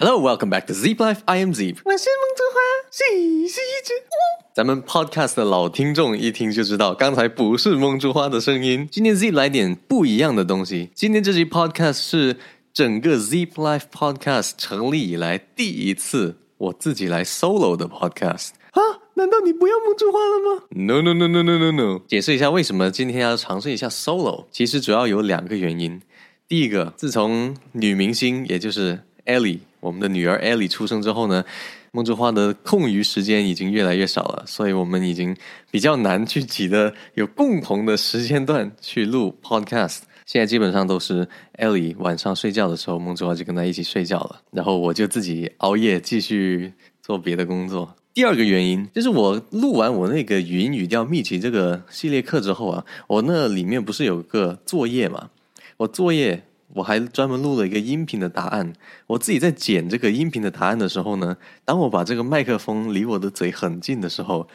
[0.00, 1.22] Hello, welcome back to Zip Life.
[1.24, 1.78] I am Zip.
[1.84, 3.02] 我是梦之花，是
[3.48, 4.46] 是一只乌。
[4.54, 8.88] 咱们 Podcast 的老听众一听就知道，刚才不是梦之花的声音。
[8.92, 10.92] 今天 Zip 来点不一样的东西。
[10.94, 12.36] 今天这集 Podcast 是
[12.72, 18.80] 整个 Zip Life Podcast 成立以来第一次我自己来 solo 的 Podcast 啊？
[19.14, 22.00] 难道你不要梦之花了吗？No No No No No No No。
[22.06, 24.46] 解释一下为什么今天要尝试一下 solo。
[24.52, 26.00] 其实主要有两个原因。
[26.46, 29.60] 第一个，自从女明星也就是 Ellie。
[29.80, 31.44] 我们的女儿 Ellie 出生之后呢，
[31.92, 35.36] 梦之花的空余时间已经越来越少了，所以我们已经
[35.70, 39.98] 比较难去挤得有共同的时间段去录 podcast。
[40.26, 41.28] 现在基本上都是
[41.58, 47.94] Ellie 晚上睡觉的时候，梦之花就跟她一起睡觉了，然后我就自己熬夜继续做别的工作。
[48.12, 55.30] 第二个原因就是我录完我那个语音语调密集这个系列课之后啊，我那里面不是有个作业嘛，
[55.76, 56.42] 我作业。
[56.74, 58.72] 我还专门录了一个音频的答案。
[59.06, 64.48] 我自己在剪这个音频的答案的时候呢，当我把这个麦克风离我的嘴很近的时候，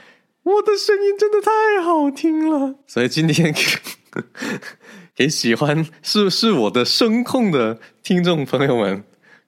[0.44, 2.76] 我的声音真的太好听了。
[2.88, 3.62] 所以今天给
[5.16, 9.04] 给喜欢是是我的声控的听众朋友们，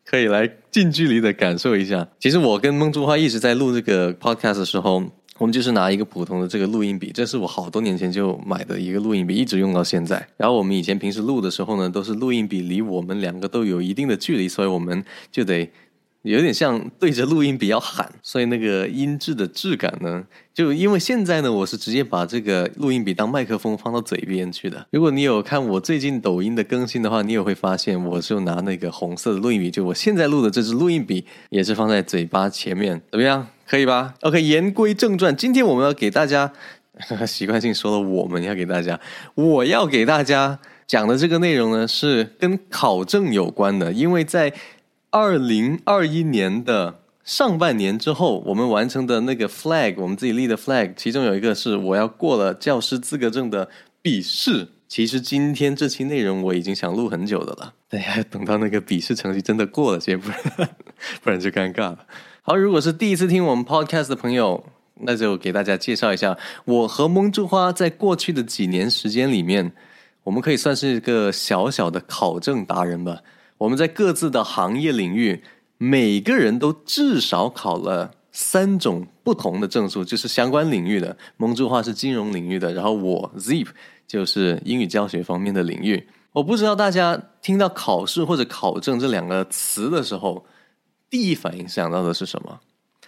[0.06, 2.08] 可以来近距离的感受一下。
[2.20, 5.04] 其实我跟梦珠花一直在录这个 podcast 的时候。
[5.38, 10.26] 我们就是拿一个普通的这个录音笔，这是我好多年前就买的一个录音笔，一直用到现在。
[10.38, 15.70] 然后我们以前平时录的时候呢，都是录音笔离我们两个都有一定的距离，所以我们就得
[16.32, 20.24] 有点像对着录音笔要喊，所以那个音质的质感呢，
[20.54, 24.88] 就因为现在呢，我是直接把这个录音笔当麦克风放到嘴边去的。
[24.92, 33.48] 如果你有看我最近抖音的更新的话，你也会发现，我就拿那个红色的录音笔，就我现在录的这支录音笔也是放在嘴巴前面，怎么样？
[33.68, 36.52] 可以吧？OK，言归正传，今天我们要给大家
[37.28, 39.00] 习惯性说了，我们要给大家，
[39.34, 43.92] 我要给大家讲的这个内容呢，是跟考证有关的。
[43.92, 44.54] 因为在
[45.18, 53.70] 二零二一年的上半年之后，我们完成的那个 flag，我们自己立的 flag，其中有一个是我要过了教师资格证的
[54.02, 54.68] 笔试。
[54.90, 60.38] 其实今天这期内容我已经想录很久的了，等下等到那个笔试成绩真的过了先， 不然
[61.24, 62.00] 不然就尴尬了。
[62.42, 69.72] 好，如果是第一次听我们 podcast 的朋友，那就给大家介绍一下，我和蒙珠花在过去的几年时间里面，
[70.26, 73.22] 我们可以算是一个小小的考证达人吧。
[73.58, 75.44] 我们在各自的行业领域，
[75.78, 81.18] 每个人都至少考了三种不同的证书，就是相关领域的。
[81.38, 83.68] 蒙住话是金融领域的，然后我 Zip
[84.08, 86.08] 就是英语教学方面的领域。
[86.34, 90.46] 我不知道大家听到考试或者考证这两个词的时候。
[91.08, 92.60] 第一反应想到的是什么？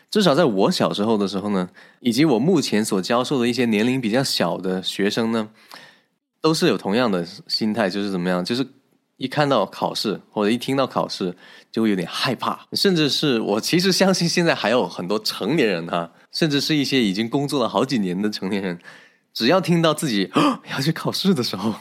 [0.10, 1.68] 至少在我小时候的时候呢，
[2.00, 5.50] 以及我目前所教授的一些年龄比较小的学生呢，
[6.40, 8.46] 都是有同样的心态，就是怎么样？
[8.46, 8.66] 就是
[9.18, 11.36] 一看到考试或者一听到考试，
[11.72, 12.68] 就会有点害怕。
[12.74, 18.80] 甚至是我其实相信，现在还有很多成年人哈，甚至是一些已经工作了好几年的成年人，
[19.34, 20.32] 只要听到自己
[20.72, 21.74] 要去考试的时候。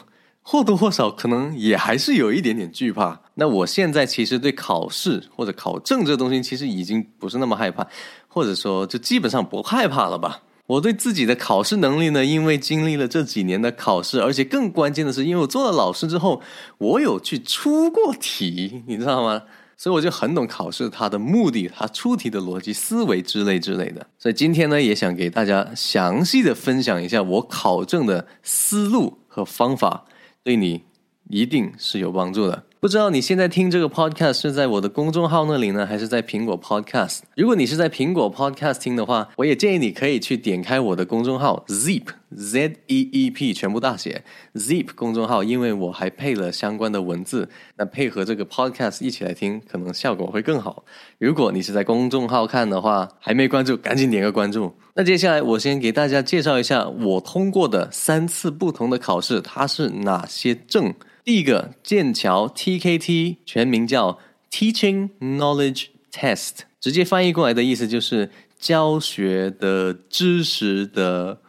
[0.48, 3.20] 或多或少可能也还是有一点点惧怕。
[3.34, 7.84] 那我现在其实对考试或者考证这东西，其实已经不是那么害怕，
[8.28, 10.42] 或者说就基本上不害怕了吧。
[10.66, 16.42] 我对自己的考试能力呢，因为经历了这几年的考试，而且更关键的是，因为我做了老师之后，
[16.78, 19.42] 我有去出过题，你知道吗？
[19.78, 24.06] 所以我就很懂考试它的目的，它出题的逻辑思维之类之类的。
[24.18, 30.06] 所以今天呢，也想给大家详细的分享一下我考证的思路和方法。
[30.42, 30.82] 对你
[31.28, 32.64] 一定是有帮助的。
[32.86, 37.22] 不知道你现在听这个 podcast 是在我的公众号那里呢，还是在苹果 podcast？
[37.34, 44.22] 如果你是在苹果 podcast 听的话，我也建议你可以去点开我的公众号 Zip Z E E P 全部大写
[44.54, 50.84] Zip 公众号，因为我还配了相关的文字，那配合这个 podcast 一起来听，可能效果会更好。
[51.18, 54.72] 如果你是在公众号看的话，还没关注，赶紧点个关注。
[54.94, 60.94] 那接下来我先给大家介绍一下我通过的三次不同的考试，它是哪些证。
[61.26, 71.40] 第一个剑桥 TKT 全名叫 Teaching Knowledge Test，直接翻译过来的意思就是教学的知识的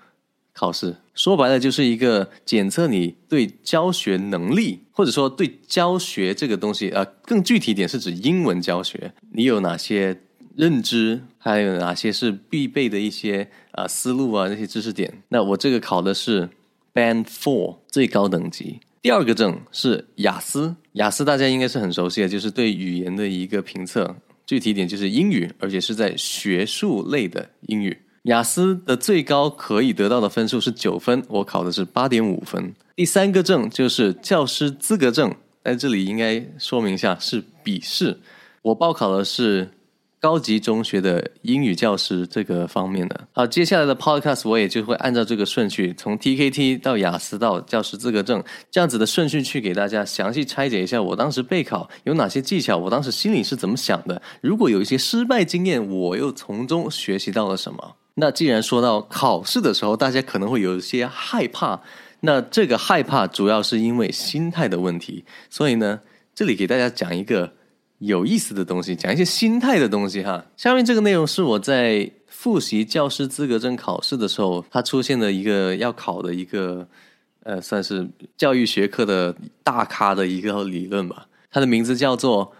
[0.51, 0.95] 考试。
[1.13, 10.23] 说白了就是一个检测你对教学能力，或者说对教学这个东西，呃，更具体点是指英文教学，你有哪些
[10.55, 15.21] 认知，还有哪些是必备的一些啊思路啊那些知识点。
[15.29, 16.49] 那我这个考的是
[16.95, 18.79] Band Four 最高等级。
[19.07, 24.13] 第二个证是雅思，雅思大家应该是很熟悉的，就是对语言的一个评测，
[24.45, 27.97] 具体点就是英语，而且是在学术类的英语。
[28.23, 32.73] 雅思的最高可以得到的分数是九分，我考的是八点五分。
[32.97, 35.33] 第三个证就是教师资格证，
[35.63, 38.19] 在这里应该说明一下是笔试。
[38.61, 39.69] 我报考的是
[40.19, 43.27] 高级中学的英语教师这个方面的。
[43.33, 54.21] 好，接下来的 podcast 我也就会按照这个顺序，从 TKT 到雅思到教师资格证这样子的顺序去给大家详细拆解一下我当时备考有哪些技巧，我当时心里是怎么想的。
[54.41, 57.95] 如果有一些失败经验，我又从中学习到了什么？
[58.15, 61.79] 那既然说到考试的时候，大家可能会有一些害怕，
[62.21, 65.23] 那这个害怕主要是因为心态的问题。
[65.51, 65.99] 所以呢，
[66.33, 67.53] 这里给大家讲一个
[67.99, 70.45] 有意思的东西，讲一些心态的东西哈。
[70.55, 76.87] 下面这个内容是我在复习教师资格证考试的时候，它出现的一个要考的一个
[77.43, 78.07] 呃，算是
[78.37, 81.27] 教育学科的大咖的一个理论吧。
[81.49, 82.53] 它的名字叫做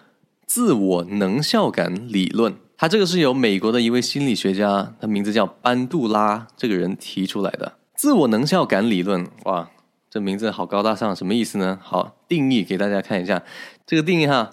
[0.46, 2.56] 自我能效感理论。
[2.78, 9.28] 它这个是由美国的一位心理学家，他名字叫班杜拉，这个人提出来的自我能效感理论。
[9.46, 9.70] 哇，
[10.10, 11.80] 这名字好高大上，什么意思呢？
[11.82, 13.44] 好，定义给大家看一下。
[13.86, 14.52] 这个定义哈，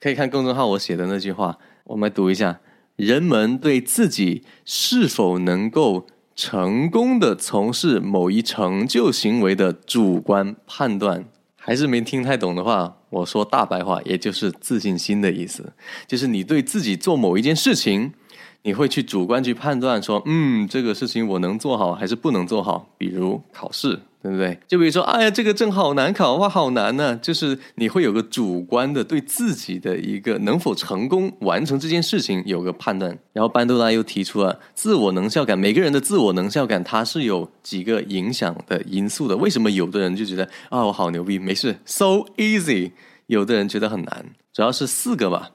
[0.00, 2.60] 可以看公众号我写的那句话，我们读一下：
[2.96, 11.26] 人们对自己是否能够成功的从事某一成就行为的主观判断。
[11.62, 15.74] 还是没听太懂的话，我说大白话，也就是自信心的意思，
[16.06, 18.14] 就是你对自己做某一件事情，
[18.62, 24.00] 你会去主观去判断说，嗯，这个事情我能做好还是不能做好，比如考试。
[24.22, 24.60] 对不对？
[24.68, 27.16] 就比如说，哎呀，这个证好难考，哇，好难呢！
[27.22, 33.18] 就是你会有个主观的对自己的一个能否成功完成这件事情有个判断。
[33.32, 39.34] 然后班杜拉又提出了自我能效感，每个人的自我能效感它是有几个影响的因素的。
[39.38, 42.90] 为什么有的人就觉得啊，我好牛逼，没事，so easy；
[43.26, 45.52] 有的人觉得很难，主要是四个吧。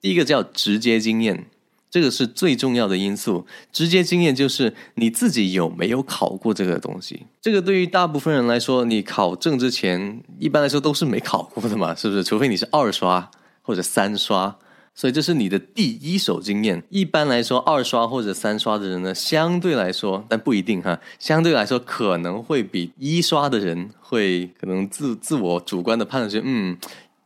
[0.00, 1.46] 第一个叫直接经验。
[1.94, 7.22] 这个是最重要的因素，直接经验就是你自己有没有考过这个东西。
[7.40, 12.24] 这个对于大部分人来说，你考证之前，一般来说都是没考过的嘛，是不是？
[12.24, 13.30] 除非你是二刷
[13.62, 14.58] 或者三刷，
[14.92, 16.82] 所以这是你的第一手经验。
[16.88, 26.76] 一般来说，二刷或者三刷的人呢，相对来说，但不一定哈，相对来说可能会比一刷的人会可能自自我主观的判断，嗯，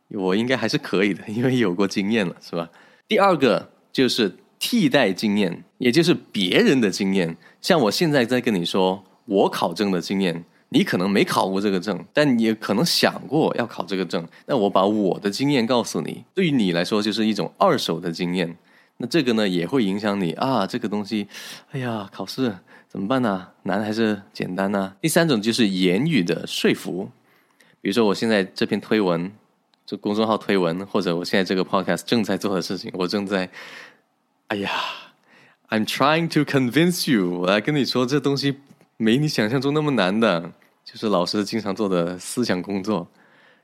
[0.09, 2.69] 我应该还是可以的，因为有过经验了，是吧？
[3.07, 4.31] 第二个就是。
[4.59, 7.35] 替代经验，也就是别人的经验。
[7.61, 14.27] 像我现在在跟你说我考证的经验，你可能没考过这个证，但你也可能想过要考这个证。
[14.45, 18.55] 那我把我的经验告诉你，对于你来说就是一种二手的经验。
[18.97, 21.25] 那这个呢也会影响你啊，这个东西，
[21.71, 22.53] 哎呀，考试
[22.89, 23.47] 怎么办呢？
[23.63, 24.93] 难还是简单呢？
[24.99, 27.09] 第三种就是言语的说服，
[27.79, 29.31] 比如说我现在这篇推文，
[29.85, 33.49] 这公众号推文，或者我现在这个 podcast 正在做的事情，我正在。
[34.49, 34.71] 哎呀
[35.69, 37.29] ，I'm trying to convince you。
[37.41, 38.57] 我来跟你说，这东西
[38.97, 40.51] 没你想象中那么难的，
[40.83, 43.07] 就是老师经常做的思想工作。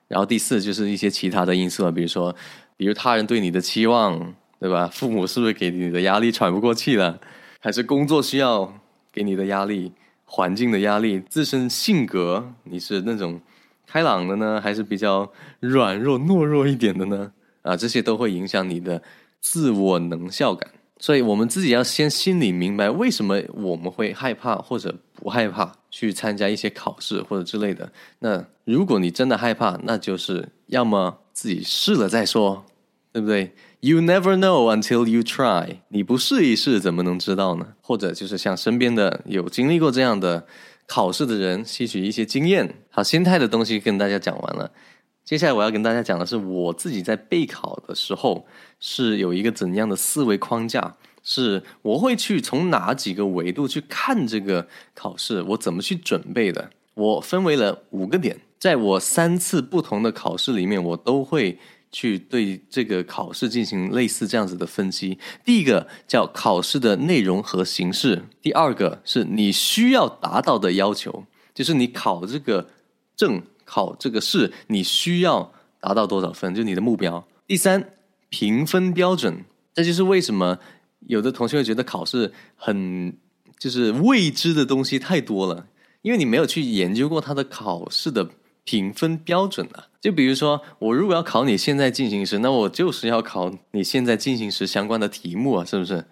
[0.08, 2.36] 然后第四就是一些其他的因素，比如说，
[2.78, 4.88] 比如他人对你的期望，对吧？
[4.94, 7.20] 父母是不是给你的压力喘不过气了？
[7.60, 8.72] 还是工作需要
[9.12, 9.92] 给你的压力？
[10.26, 11.20] 环境的压力？
[11.20, 13.42] 自身性格，你是那种
[13.88, 17.32] 开朗的呢，还是比较软弱懦弱一点的呢？
[17.64, 19.02] 啊，这些都会影响你的。
[19.48, 20.68] 自我能效感，
[21.00, 27.92] 所以我们自己要先心里明白，为什么我们会害怕或者不害怕去参加一些考试或者之类的。
[28.20, 32.64] 那如果你真的害怕，那就是要么自己试了再说，
[33.12, 33.52] 对不对
[33.82, 35.78] ？You never know until you try。
[35.90, 37.68] 你不试一试，怎么能知道呢？
[37.82, 40.48] 或者就是像身边的有经历过这样的
[40.88, 42.74] 考试的人，吸取一些经验。
[42.90, 44.72] 好，心态的东西跟大家讲完了。
[45.26, 48.46] 接下来我要跟大家讲的是，我自己在备考的时候
[48.80, 56.70] 是有一个怎样的思维框架，是我会去从哪几个维度去看这个考试，我怎么去准备的。
[56.94, 61.58] 我分为了五个点，在我三次不同的考试里面，我都会
[61.92, 65.18] 去对这个考试进行类似这样子的分析。
[65.44, 72.70] 第一个叫考试的内容和形式，第二个是你需要达到的要求，就是你考这个
[73.16, 73.42] 证。
[73.66, 76.56] 考这个试，你需要达到多少分？
[76.56, 77.28] 就你的目标。
[77.48, 77.84] 第三，
[78.30, 79.44] 评分标准，
[79.74, 80.58] 这就是为什么
[81.08, 83.18] 有的同学会觉得考试很
[83.60, 85.68] 就是未知的东西太多了，
[86.04, 88.30] 因为你没有去研究过它的考试的
[88.64, 89.88] 评分标准啊。
[90.00, 96.06] 就比如说，我如果要考你现在进行时，那我就是要考你现在进行时相关的题目啊，是不是？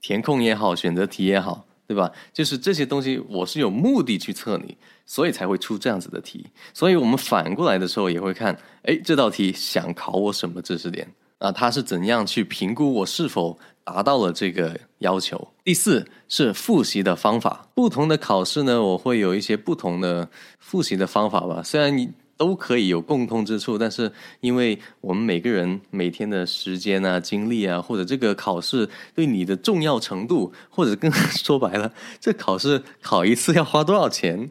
[0.00, 1.66] 填空也好，选择题也好。
[1.90, 2.12] 对吧？
[2.32, 4.76] 就是这些东西，我是有目的去测你，
[5.10, 6.46] 所以才会出这样子的题。
[6.72, 11.50] 所以我们反过来的时候也会看，哎，这道题想考我什么知识点啊？
[11.50, 15.48] 它是怎样去评估我是否达到了这个要求？
[15.64, 17.66] 第四是复习的方法。
[17.74, 21.60] 不同的考试呢，我会有一些不同的复习的方法吧。
[21.60, 22.08] 虽然你
[22.40, 34.50] 都可以有共通之处，但是因为我们每个人每天的时间啊、精力啊，或者这个考试对你的重要程度，或者更说白了，这考试考一次要花多少钱？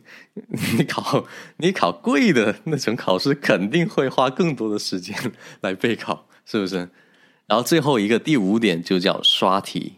[0.77, 1.25] 你考
[1.58, 5.17] 你考贵的那种考试，肯定会花更多的时间
[5.62, 6.88] 来备考，是不是？
[7.50, 9.93] 然后最后一个第五点就叫刷题，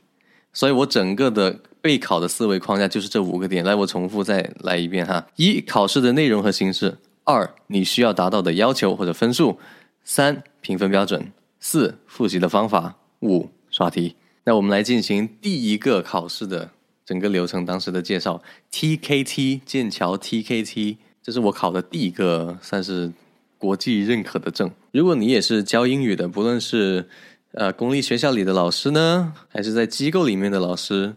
[0.54, 1.60] 所以我整个的。
[1.84, 6.92] 备考的思维框架就是这五个点，来，我重复再来一遍哈：一、考试的内容和形式；
[7.32, 9.58] 二、你需要达到的要求或者分数；
[10.04, 11.22] 三、评分标准；
[11.62, 14.16] 四、复习的方法；五、刷题。
[14.44, 16.72] 那我们来进行第一个考试的
[17.06, 18.42] 整个流程，当时的介绍。
[18.72, 23.12] TKT 剑桥 TKT，这是我考的第一个算是
[23.58, 24.70] 国际认可的证。
[24.92, 27.08] 如果你也是教英语的，不论是
[27.54, 31.16] 呃公立学校里的老师呢，还是在机构里面的老师。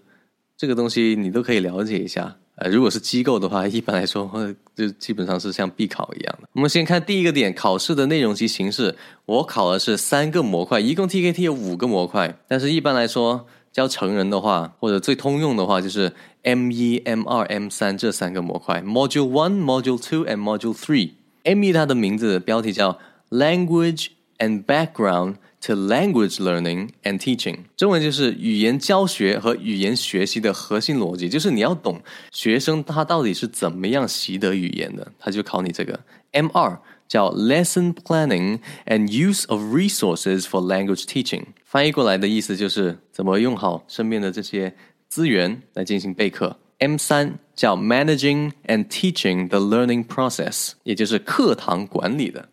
[0.56, 4.30] 这个东西你都可以了解一下，呃，如果是机构的话， 一般来说
[4.76, 6.48] 就基本上是像必考一样的。
[6.52, 8.94] 我们先看第一个点，考试的内容及形式。
[9.26, 21.10] 我考的是三个模块，一共 TKT 有五个模块，但是一般来说教成人的话，或者最通用的话，就是 M 一、M 二、M 三这三个模块，Module One、Module Two and Module Three。
[21.42, 22.98] M 一它的名字标题叫
[23.30, 24.08] Language
[24.38, 25.36] and Background。
[25.66, 35.98] To language learning and teaching，中文就是语言教学和语言学习的核心逻辑，就是你要懂学生他到底是怎么样习得语言的，他就考你这个。
[36.32, 36.78] M 二
[37.08, 44.74] 叫 Lesson Planning and Use of Resources for Language Teaching，翻译过来的意思就是怎么用好身边的这些
[45.08, 46.58] 资源来进行备课。
[46.78, 52.50] M 三叫 Managing and Teaching the Learning Process，也就是课堂管理的。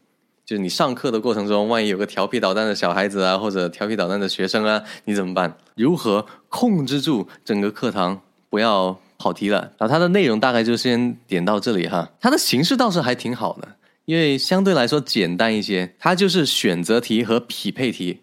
[0.52, 5.56] 就是你上课的过程中，万一有个调皮捣蛋的小孩子啊，或者调皮捣蛋的学生啊，你怎么办？
[5.78, 9.60] 如何控制住整个课堂不要跑题了？
[9.78, 12.12] 然后它的内容大概就先点到这里哈。
[12.20, 15.96] 它的形式倒是还挺好的，因为相对来说简单一些。
[15.98, 18.20] 它就是选择题和匹配题，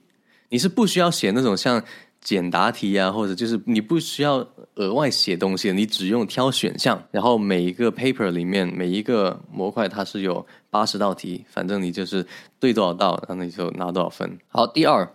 [0.51, 1.83] 你是不需要写那种像。
[2.21, 4.45] 简答题啊，或者就是你不需要
[4.75, 12.27] 额外写东西，你只用挑选项，然后每一个 paper 里面每一个模块它是有八十道题，反正你就是
[12.61, 14.39] 对多少道，然后你就拿多少分。
[14.49, 15.13] 好，第二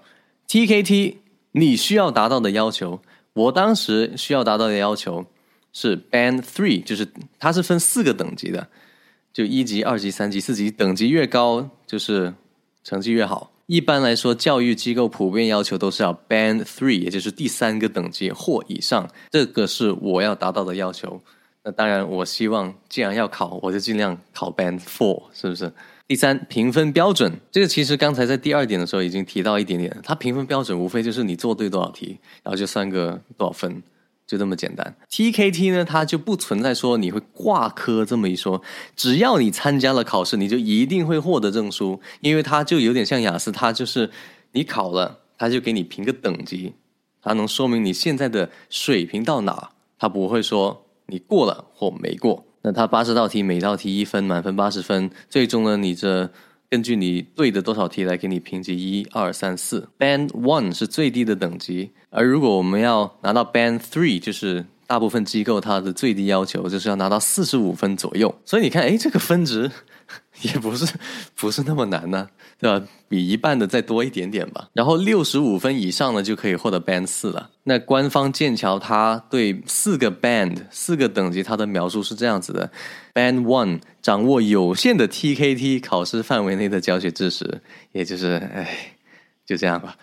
[0.47, 1.17] ，TKT
[1.51, 3.01] 你需要达到的要求，
[3.33, 5.25] 我当时需要达到的要求
[5.71, 7.07] 是 Band Three，就是
[7.39, 8.67] 它是分四个等级的，
[9.31, 12.33] 就一级、二级、三级、四级，等级越高就是
[12.83, 13.51] 成绩越好。
[13.65, 21.21] 一般来说，教育机构普遍要求都是要 Band Three，也就是第三个等级或以上，这个是我要达到的要求。
[21.63, 25.71] 那当然，我希望既然要考，我就尽量考 Band Four，是不是？
[26.07, 33.81] 第三，评分标准，这个其实刚才在第二点的时候已经提到一点点，它评分标准无非就是你做对多少题，然后就算个多少分。
[34.25, 38.61] 就这么简单，TKT 呢，它就不存在说你会挂科这么一说，
[38.95, 44.09] 只要你参加了考试，你就一定会获得证书，因为它就有点像雅思，它就是
[44.53, 46.73] 你考了，它就给你评个等级，
[47.21, 52.43] 它能说明你现在的水平到哪，它不会说你过了或没过。
[52.63, 56.29] 那它八十道题，每道题一分，满分八十分，最终呢，你这。
[56.69, 59.87] 根据你对的多少题来给你评级，一二三四。
[59.99, 68.33] Band One 是最低的等级，而如果我们要拿到 Band Three，就是大部分机构它的最低要求就是要拿到四十五分左右。
[68.43, 69.69] 所以你看，哎，这个分值。
[70.41, 70.93] 也不是
[71.35, 72.27] 不是那么难呢，
[72.59, 72.85] 对吧？
[73.07, 74.67] 比一半的再多一点点吧。
[74.73, 77.51] 然后六十五分以上呢，就可以获得 Band 四了。
[77.65, 82.71] 那官方剑桥它对四个 Band 四个等级它的描述是这样子的
[83.13, 87.61] ：Band One 掌握有限的 TKT 考试范围内的教学知识，
[87.91, 88.95] 也就是哎，
[89.45, 89.95] 就这样吧。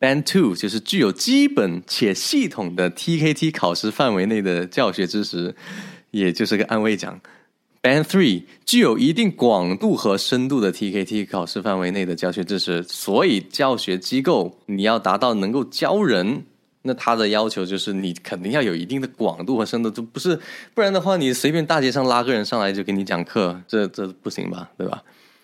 [0.00, 5.54] Band Two 就是具有基本且系统的 TKT 考试范围内的教学知识，
[6.10, 7.20] 也就是个安慰奖。
[7.82, 16.44] Band Three 具有一定广度和深度的 TKT 考试范围内的教学知识，所以教学机构你要达到能够教人，
[16.82, 20.38] 那他的要求就是你肯定要有一定的广度和深度，就不是
[20.74, 25.02] 不然的话，你随便大街上拉个人上来就给你讲课，这这不行吧，对吧？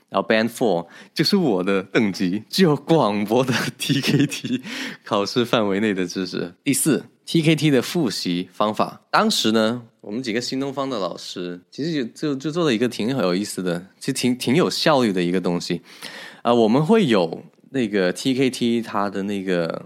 [0.09, 4.62] 然后 Band Four 就是我的等级，具有广博的 TKT
[5.04, 6.54] 考试范围内的知识。
[6.62, 7.04] 第四。
[7.28, 15.83] TKT 的复习方法，当时呢，我们几个新东方的老师其实就就就做了一个挺有意思的，其实挺挺有效率的一个东西
[16.41, 16.55] 啊。
[16.55, 19.85] 我们会有那个 TKT 它的那个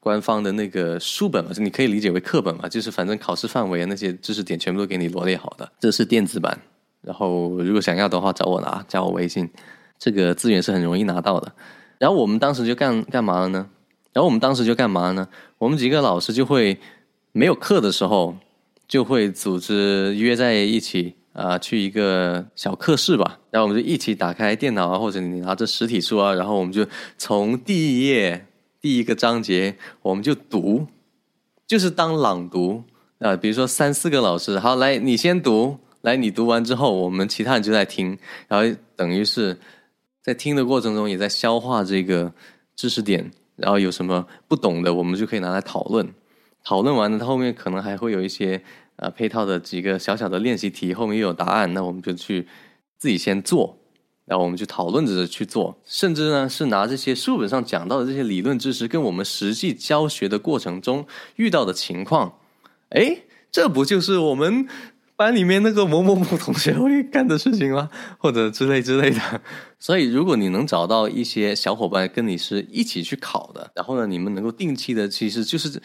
[0.00, 6.60] 官方的那个书本嘛，就你可以理解为课本嘛，就是反正考试范围那些知识点全部都给你罗列好的，这是电子版。
[7.00, 9.48] 然后如果想要的话，找我拿，加我微信，
[9.96, 11.52] 这个资源是很容易拿到的。
[11.98, 13.70] 然后我们当时就干干嘛了呢？
[14.12, 15.28] 然后我们当时就干嘛呢？
[15.58, 16.76] 我们几个老师就会
[17.30, 18.34] 没有课的时候，
[18.90, 26.84] 就会组织约在一起啊，去一个小课室吧，然后我们就一起打开电脑啊，或者你拿着实体书啊，然后我们就
[27.16, 28.48] 从第一页
[28.80, 30.88] 第一个章节我们就读，
[31.68, 32.82] 就是当朗读。
[33.20, 38.18] 啊，比如说三四个老师，好，来你先读，来你读完之后，我们其他人就在听，
[38.48, 39.56] 然后等于是
[40.20, 42.32] 在听的过程中也在消化这个
[42.74, 46.12] 知识点，然后有什么不懂的，我们就可以拿来讨论，
[46.64, 48.60] 讨论完了，它后面可能还会有一些。
[49.00, 52.46] 啊，配套的几个小小的练习题，后面又有答案，那我们就去
[52.98, 53.78] 自己先做，
[54.26, 62.34] 然后我们去讨论着去做，甚至呢是拿这些书本上讲到的这些理论知识，跟我们实际教学的过程中遇到的情况，
[62.90, 64.68] 哎，这不就是我们
[65.16, 67.88] 班里面那个某某某同学会干的事情吗？
[68.18, 69.40] 或者之类之类的。
[69.78, 75.80] 所以，如果你能找到一些小伙伴跟你是一起去考的，然后呢，你们能够定期的，其实就是。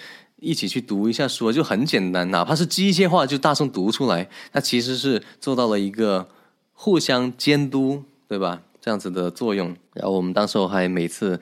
[0.45, 6.29] 一起去读一下书，就很简单，哪怕是机械化，就大声读出来，那其实是做到了一个
[6.71, 8.61] 互相监督，对吧？
[8.79, 9.75] 这样子的作用。
[9.93, 11.41] 然后我们当时候还每次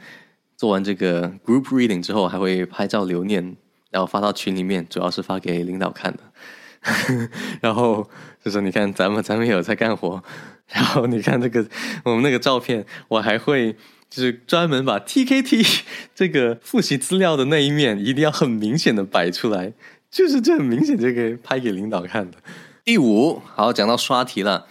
[0.56, 3.58] 做完这个 group reading 之后，还会拍照留念，
[3.92, 6.20] 然后发到群里面，主要是发给领导看的。
[7.60, 8.10] 然后
[8.42, 10.24] 就说：“你看，咱们咱们有在干活。”
[10.68, 11.66] 然后你看这个
[12.06, 13.76] 我们那个照片，我还会。
[14.14, 15.66] 就是专门把 T K T
[16.14, 19.74] 这个复习资料的那一面一定要很明显的摆出来，
[20.12, 22.38] 就是这很明显就可以拍给领导看的。
[22.86, 24.68] 第五，好讲到刷题了，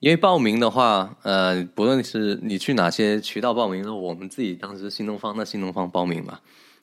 [0.00, 6.40] 因为报名的话，呃，不论是你去哪些渠道报名，我们自己当时新东方那新东方报名嘛，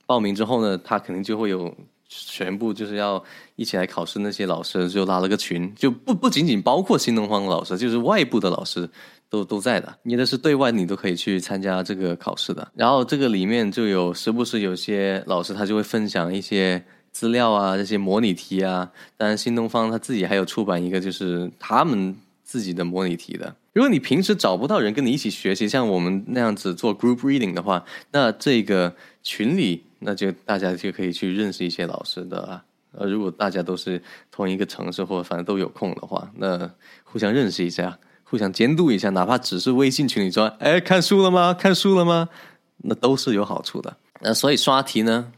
[0.07, 1.71] 报名之后呢，他肯定就会有
[2.07, 3.23] 全部就是要
[3.57, 8.89] 一起来考试那些老师就拉了个群，就不不仅仅包括新东方的老师，就是外部的老师。
[9.29, 12.67] 都都在的，你的是对外，你都可以去参加这个考试的。
[12.75, 18.89] 然后这个里面就有时不时有些老师他就会分享一些资料啊，这些模拟题啊。
[19.17, 23.53] 当然，新东方他自己还有出版一个就是他们自己的模拟题的。
[23.73, 32.63] 如果你平时找不到人跟你一起学习，像我们那样子做 group reading 的话，那这个群里那就大家就可以去认识一些老师的啊。
[32.97, 34.01] 呃，如果大家都是
[34.31, 36.71] 同一个城市或者反正都有空的话，那
[37.03, 37.99] 互相认识一下。
[38.27, 41.53] 互相监督一下，哪怕只是微信群里说：“哎，看书了吗？
[41.53, 42.27] 看书了吗？”
[42.83, 43.95] 那都是有好处的。
[44.19, 45.31] 那所以刷题呢，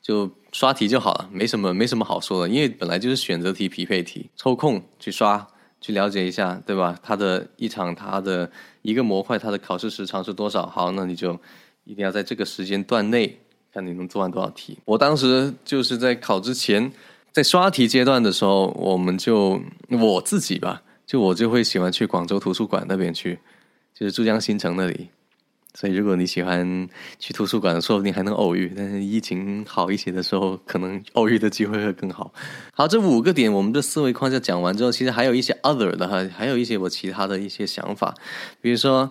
[0.00, 5.46] 就刷题就好了，没什么没什么好说的，因为本来就是选择题、匹配题，抽空去刷，
[5.80, 6.98] 去了解一下，对吧？
[7.02, 8.50] 它的一场，它的
[8.82, 10.66] 一个模块，它的考试时长是多少？
[10.66, 11.38] 好，那你就
[11.84, 13.38] 一定要在这个时间段内，
[13.72, 14.78] 看你能做完多少题。
[14.84, 16.90] 我当时就是在考之前，
[17.32, 20.82] 在刷题阶段的时候，我们就我自己吧。
[21.08, 23.38] 就我就会喜欢去广州图书馆那边去，
[23.94, 25.08] 就是珠江新城那里。
[25.72, 26.86] 所以如果你喜欢
[27.18, 28.70] 去图书馆，说不定还能偶遇。
[28.76, 32.30] 但是疫情好一些的时候，可能偶遇的机会会更好。
[32.74, 38.14] 好，这五个点我们的思维框架讲完之后，其实还有一些 other 的哈，还有一些我其他的一些想法。
[38.60, 39.10] 比如说，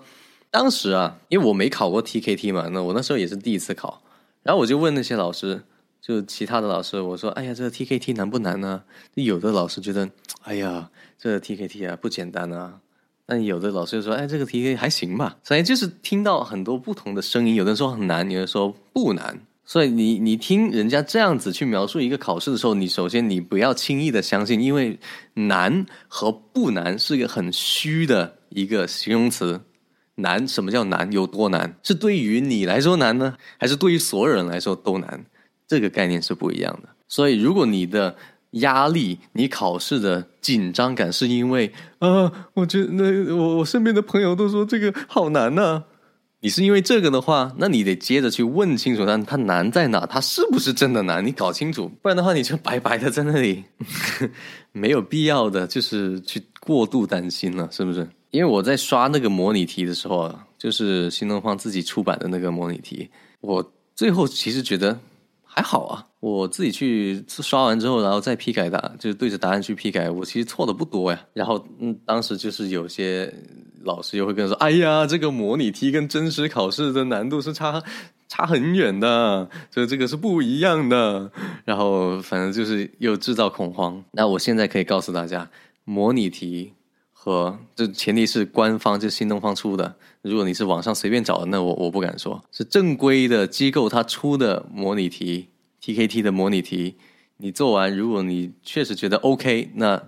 [0.51, 4.03] 当时啊，因为我没考过 TKT 嘛，那我那时候也是第一次考，
[4.43, 5.63] 然后我就问那些老师，
[6.01, 8.83] 就其他的老师，我说：“哎呀，这个 TKT 难不难呢？”
[9.15, 10.09] 有的老师觉得
[10.43, 12.79] ：“哎呀。”这个 T K T 啊不简单啊，
[13.25, 15.35] 但有的老师就说，哎，这个 T K 还行吧。
[15.43, 19.41] 所以就是听到很多不同的声音，有的说很难，有的说不难。
[19.65, 24.99] 所以你你听人家这样子去描述一个考试的时候，你首先你不要轻易的相信，因为
[25.33, 29.61] 难和不难是一个很虚的一个形容词。
[30.13, 31.11] 难什么叫难？
[31.11, 31.75] 有多难？
[31.81, 35.25] 是对于你来说难呢，还是对于所有人来说都难？
[35.67, 36.89] 这个概念是不一样的。
[37.07, 38.15] 所以如果你的
[38.51, 45.83] 压力，你考试的紧张感是因为啊，我觉得那我我身边的朋友都说这个好难呐。
[46.39, 50.05] 你是因为这个的话，那你得接着去问清楚，它它难在哪？
[50.05, 51.25] 它是不是真的难？
[51.25, 53.63] 你搞清楚，不然的话你就白白的在那里，
[54.71, 58.07] 没有必要的就是去过度担心了，是不是？
[58.31, 63.09] 因为我在刷那个模拟题的时候啊，就是新东方自己出版的那个模拟题，
[63.41, 64.97] 我最后其实觉得。
[65.57, 71.19] 还好啊，我自己去刷完之后，然后再批改答，就是对着答案去批改，我其实错的不多呀。
[71.33, 73.33] 然后，嗯，当时就是有些
[73.81, 77.81] 老师又会跟说：“哎呀，这个模拟题跟真实考试的难度是差
[78.27, 81.31] 差很远的，这这个是不一样的。”
[81.65, 84.03] 然后，反正就是又制造恐慌。
[84.11, 85.49] 那我现在可以告诉大家，
[85.85, 86.71] 模拟题
[87.27, 89.93] 和这前提是官方，就是新东方出的。
[90.21, 95.49] 如果你是网上随便找的，那我我不敢说是正规的机构他出的模拟题
[95.83, 96.95] ，TKT 的模拟题，
[97.35, 100.01] 你做完，如果你确实觉得 OK，那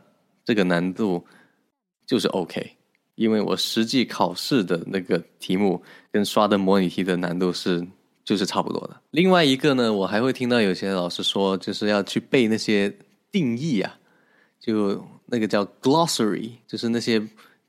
[0.45, 1.25] 这个难度
[2.08, 2.77] 就是 OK，
[3.15, 7.86] 因为我实际考试的那个题目跟刷的模拟题的难度是
[8.23, 8.95] 就是差不多的。
[9.12, 12.97] 另外一个呢，我还会听到有些老师说，就是要去背那些
[13.29, 13.99] 定义啊，
[14.60, 17.22] 就那个叫 glossary，就是那些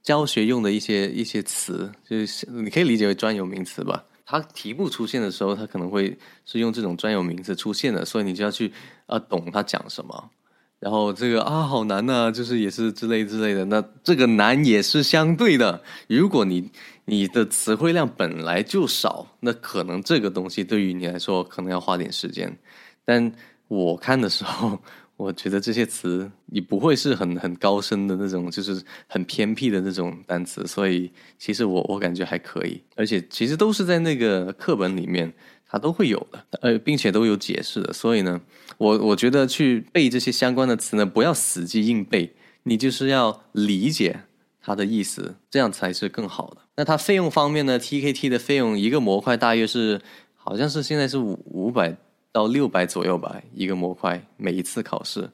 [0.02, 4.04] 教学用的一些一些词，就是你可以理解为专有名词吧。
[4.26, 8.72] 它题目出现的时候，它可能会是用这种专有名词出现的，所以你就要去
[9.06, 10.30] 啊懂它讲什么。
[10.78, 13.64] 然后这个啊好难呐，就是也是之类之类的。
[13.66, 15.82] 那这个难也是相对的。
[16.08, 16.70] 如果你
[17.04, 22.56] 你的词汇量本来就少，那可能这个东西对于你来说可能要花点时间。
[23.04, 23.32] 但
[23.68, 24.78] 我看的时候，
[25.24, 30.66] 我觉得这些词你不会是很很高深的那种，就是很偏僻的那种单词。
[30.66, 35.32] 所以其实我我感觉还可以，而且其实都是在那个课本里面。
[35.72, 38.40] 它都会有的，呃，并且都有解释的，所以呢，
[38.76, 44.22] 我我觉得去背这些相关的词呢，不要死记硬背，你就是要理解
[44.60, 46.62] 它的意思，这样才是更好的。
[46.74, 50.00] 那它费用方面呢，TKT 的费用一个模块大约是，
[50.34, 51.96] 好像是现在是五五百
[52.32, 55.28] 到六百左右吧，一个模块每一次考试，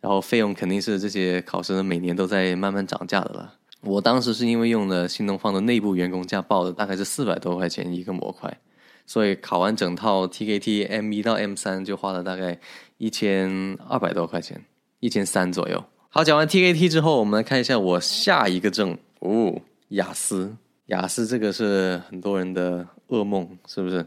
[0.00, 3.54] 然后费用肯定是这些考生每年都在慢慢涨价的了。
[3.80, 8.58] 我当时是因为用了新东方的内部员工价报的，大概是四百多块钱一个模块。
[9.04, 12.58] 所以考完整套 TKT M 一到 M 三就花了大概
[12.98, 14.64] 一千二百多块钱，
[15.00, 15.82] 一千三左右。
[16.08, 20.56] 好，讲完 TKT 之后，我们来看一下我下一个证哦，雅思。
[20.86, 24.06] 雅思这个是很多人的噩梦，是不是？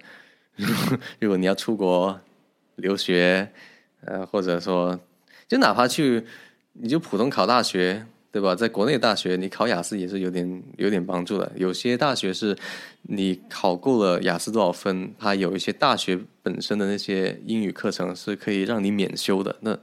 [1.19, 2.17] 如果你要出国
[2.75, 3.49] 留学，
[4.05, 4.99] 呃，或者说
[5.47, 6.25] 就哪怕去，
[6.73, 8.05] 你就普通考大学。
[8.35, 8.53] 对吧？
[8.53, 11.49] 在国内大学，你考雅思也是有点有点帮助的。
[11.55, 12.53] 有些大学是，
[13.03, 19.55] 你考够了雅思多少分，它有一些大学本身的那些英语课程是可以让你免修的。
[19.61, 19.79] 那，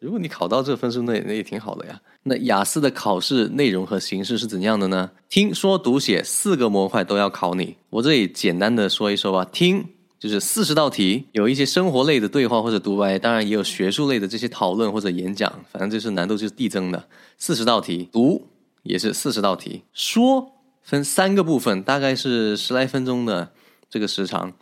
[0.00, 1.98] 如果你考到这个分数，那那也挺好的呀。
[2.24, 5.10] 那雅思的考试内容和形式是怎样的呢？
[5.30, 7.74] 听说读写四个模块都要考你。
[7.88, 9.46] 我这里简单的说一说吧。
[9.50, 9.82] 听。
[10.18, 17.08] 就是四十道题，有一些生活类的对话或者独白，当然也有学术类的这些讨论或者演讲，反正就是难度就是递增的。
[17.36, 18.48] 四十道题，读
[18.82, 20.52] 也是四十道题，说
[20.82, 23.52] 分三个部分，大概是十来分钟的
[23.88, 24.52] 这个时长。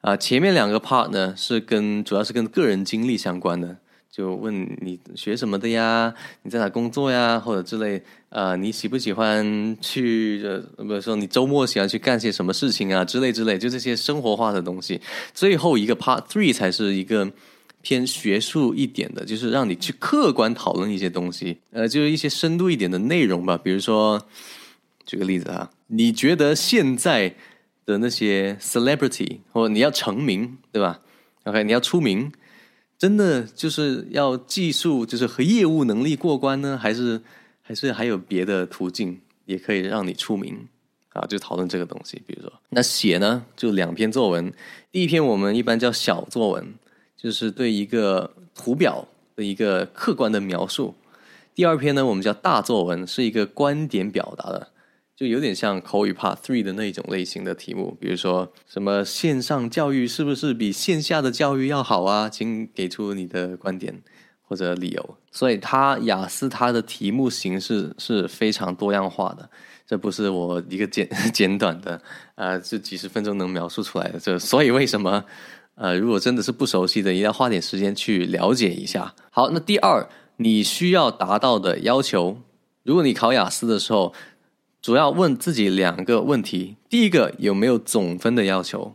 [0.00, 3.78] 啊，前面两个 part 呢是跟主要是跟个人经历相关的。
[4.14, 6.14] 就问你学什么的呀？
[6.44, 7.36] 你在哪工作呀？
[7.36, 10.40] 或者之类，呃，你喜不喜欢去？
[10.44, 13.04] 呃，比如说你周末喜欢去干些什么事情啊？
[13.04, 15.00] 之类之类，就这些生活化的东西。
[15.32, 17.28] 最后一个 Part Three 才是一个
[17.82, 23.58] 偏学术一点的，就是让你去客观讨论一些东西，呃，就是一些深度一点的内容吧。
[23.58, 24.24] 比如说，
[25.04, 27.34] 举个例子啊，你觉得现在
[27.84, 31.00] 的那些 Celebrity 或你要成名，对吧
[31.42, 32.30] ？OK，你要出名。
[32.96, 37.20] 真的就是要技术，就是和业务能力过关呢，还是
[37.60, 40.66] 还是还有别的途径也可以让你出名
[41.12, 41.26] 啊？
[41.26, 42.22] 就讨论这个东西。
[42.26, 44.52] 比如说，那写呢，就两篇作文。
[44.90, 46.74] 第一篇我们一般叫小作文，
[47.16, 50.94] 就是对一个图表的一个客观的描述。
[51.54, 54.68] 第二篇呢，我们叫大作文，是一个观点表达的。
[55.16, 62.28] 就有点像口语 Part Three 的那种类型的题目，比如说什么线上教育是不是比线下的教育要好啊？
[62.28, 64.02] 请给出你的观点
[64.42, 65.16] 或者理由。
[65.30, 69.48] 所以它雅思它的题目形式是非常多样化的，
[69.86, 72.02] 这不是我一个简 简短的
[72.34, 74.18] 啊，这几十分钟能描述出来的。
[74.18, 75.24] 这所以为什么
[75.76, 79.14] 呃，如果真的是不熟悉的，一定要花点时间去了解一下。
[79.30, 82.40] 好，那第二你需要达到的要求，
[82.82, 84.12] 如果你考雅思的时候。
[84.84, 88.94] 主要问自己两个问题：第一个有没有总分的要求？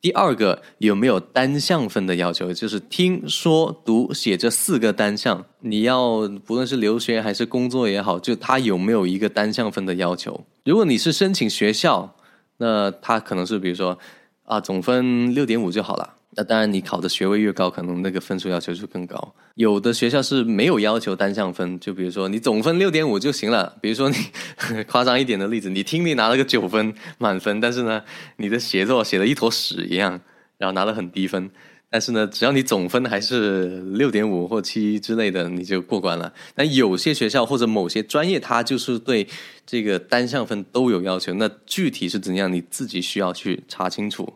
[0.00, 2.52] 第二个有没有单项分的要求？
[2.52, 10.44] 就是听说读写这四个单项，你要不论是留学还是工作也好，就他有没有一个单项分的要求？
[10.64, 12.14] 如果你是申请学校，
[12.58, 13.98] 那他可能是比如说
[14.44, 16.18] 啊总分六点五就好了。
[16.36, 19.34] 那当然，你考的学位越高，可能那个分数要求就更高。
[19.56, 23.76] 有的学校是没有要求单项分，就比如说你总分六点五就行了。
[23.80, 24.16] 比如说你
[24.86, 28.00] 夸张一点的例子，你听力拿了个九分满分，但是呢，
[28.36, 30.20] 你的写作写的一坨屎一样，
[30.56, 31.50] 然后拿了很低分。
[31.90, 36.32] 但是呢，只要你总分还是六点五或七之类的，你就过关了。
[36.54, 39.26] 那有些学校或者某些专业，它就是对
[39.66, 41.34] 这个单项分都有要求。
[41.34, 44.34] 那具体是怎样，你自己需要去查清楚。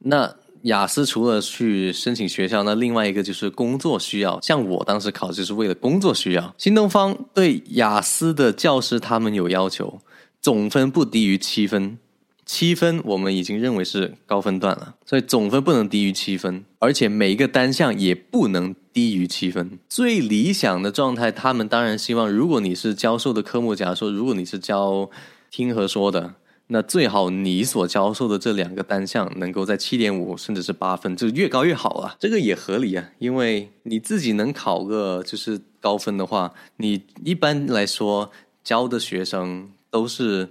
[0.00, 0.34] 那。
[0.62, 4.40] 雅思除了去申请学校，那另外一个就是工作需要。
[4.40, 6.54] 像我当时考就是为了工作需要。
[6.58, 10.00] 新东方对雅思的教师他们有要求，
[10.40, 11.98] 总分不低于七分，
[12.44, 19.78] 七分我们已经认为是高分段了，所以总分不能低于七分，而且每一个单项也不能低于七分。
[19.88, 25.08] 最理想的状态，他们当然希望，如果你是教授的科目，假如说如果你是教
[25.50, 26.34] 听和说的。
[26.70, 38.30] 那最好你所教授的这两个单项能够在七点五甚至是八分，就越高越好啊，这个也合理啊，因为你自己能考个就是高分的话，你一般来说
[38.62, 40.50] 教的学生都是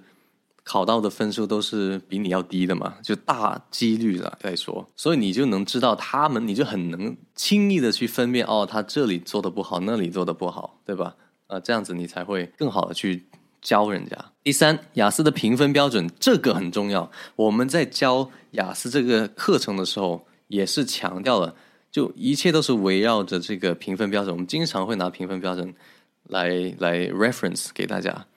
[0.64, 11.16] 考到的分数都是比你要低的嘛，就大几率了来说，所以你就能知道他们，你就很能轻易的去分辨哦，他这里做的不好，那里做的不好，对吧？
[11.46, 13.26] 啊，这样子你才会更好的去
[13.62, 14.18] 教人家。
[14.44, 21.56] 第三，雅思的评分标准这个很重要，我们在教雅思这个课程的时候也是强调了。
[21.90, 25.74] 就一切都是围绕着这个评分标准，我们经常会拿评分标准
[26.28, 28.28] 来来 reference 给大家。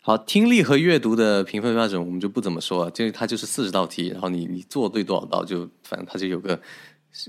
[0.00, 6.60] 好，听力和阅读的评分标准我们就不怎么说了，就它就是四十道题，然后你你做对多少道，就反正它就有个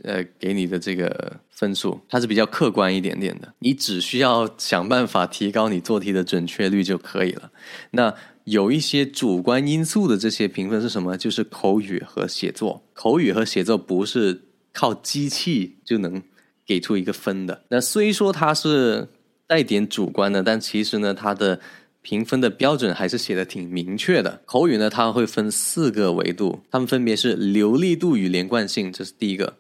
[0.04, 7.52] 呃给你的这个分数，它是比较客观一点点的，你只需要想办法提高你做题的准确率就可以了。
[7.92, 8.14] 那
[8.44, 11.18] 有一些主观因素的这些评分是什么？
[11.18, 14.44] 就是口语和写作，口语和写作不是。
[14.72, 16.22] 靠机器就能
[16.64, 19.10] 给出一个分的，那虽说它是
[19.48, 21.60] 带点主观的，但其实呢，它的
[22.04, 24.40] 评分的标准还是写的挺明确的。
[24.46, 29.56] 口语呢，它会分四个维度，它们分别是流利度与连贯性，这是第一个；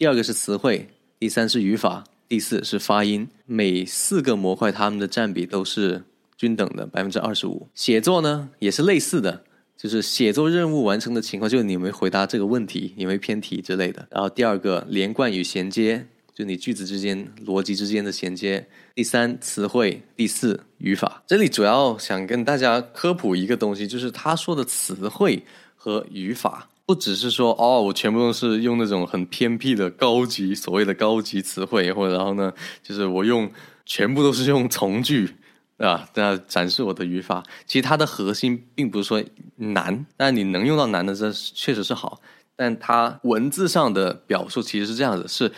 [0.00, 3.28] 第二个是词汇，第三是语法，第四是发音。
[3.44, 6.02] 每四个模块它们的占比都是
[6.38, 7.68] 均等的，百分之二十五。
[7.74, 9.44] 写作呢，也是类似的。
[9.76, 14.08] 就是写作任务完成的情况，就是你没回答这个问题，你没偏题之类的。
[14.10, 18.66] 然后第二个连贯与衔接，就你句子之间逻辑之间的衔接。
[18.94, 21.22] 第三词汇，第四语法。
[21.26, 25.44] 这里主要想跟大家科普一个东西，就是他说的词汇
[25.76, 33.48] 和语法，不只是说哦，我全部都是用那种很偏僻的高级所谓的高级词汇，或者然后呢，就是我用
[33.86, 35.36] 全部都是用从句。
[35.78, 37.42] 啊，在展示我的语法。
[37.64, 39.22] 其实它的核心并不是说
[39.56, 42.20] 难，但你能用到难的，这确实是好。
[42.56, 45.52] 但它文字上的表述其实是这样子：是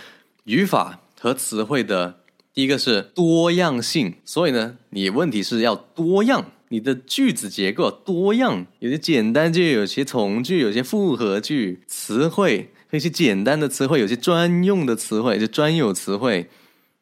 [0.45, 2.21] 语法和词汇的
[2.53, 4.14] 第一个是多样性。
[4.25, 16.48] 所以呢，你问题是要多样，你的句子结构多样，有些简单句，有些从句，有些复合句，词汇有些简单的词汇，有些专用的词汇，就专有词汇。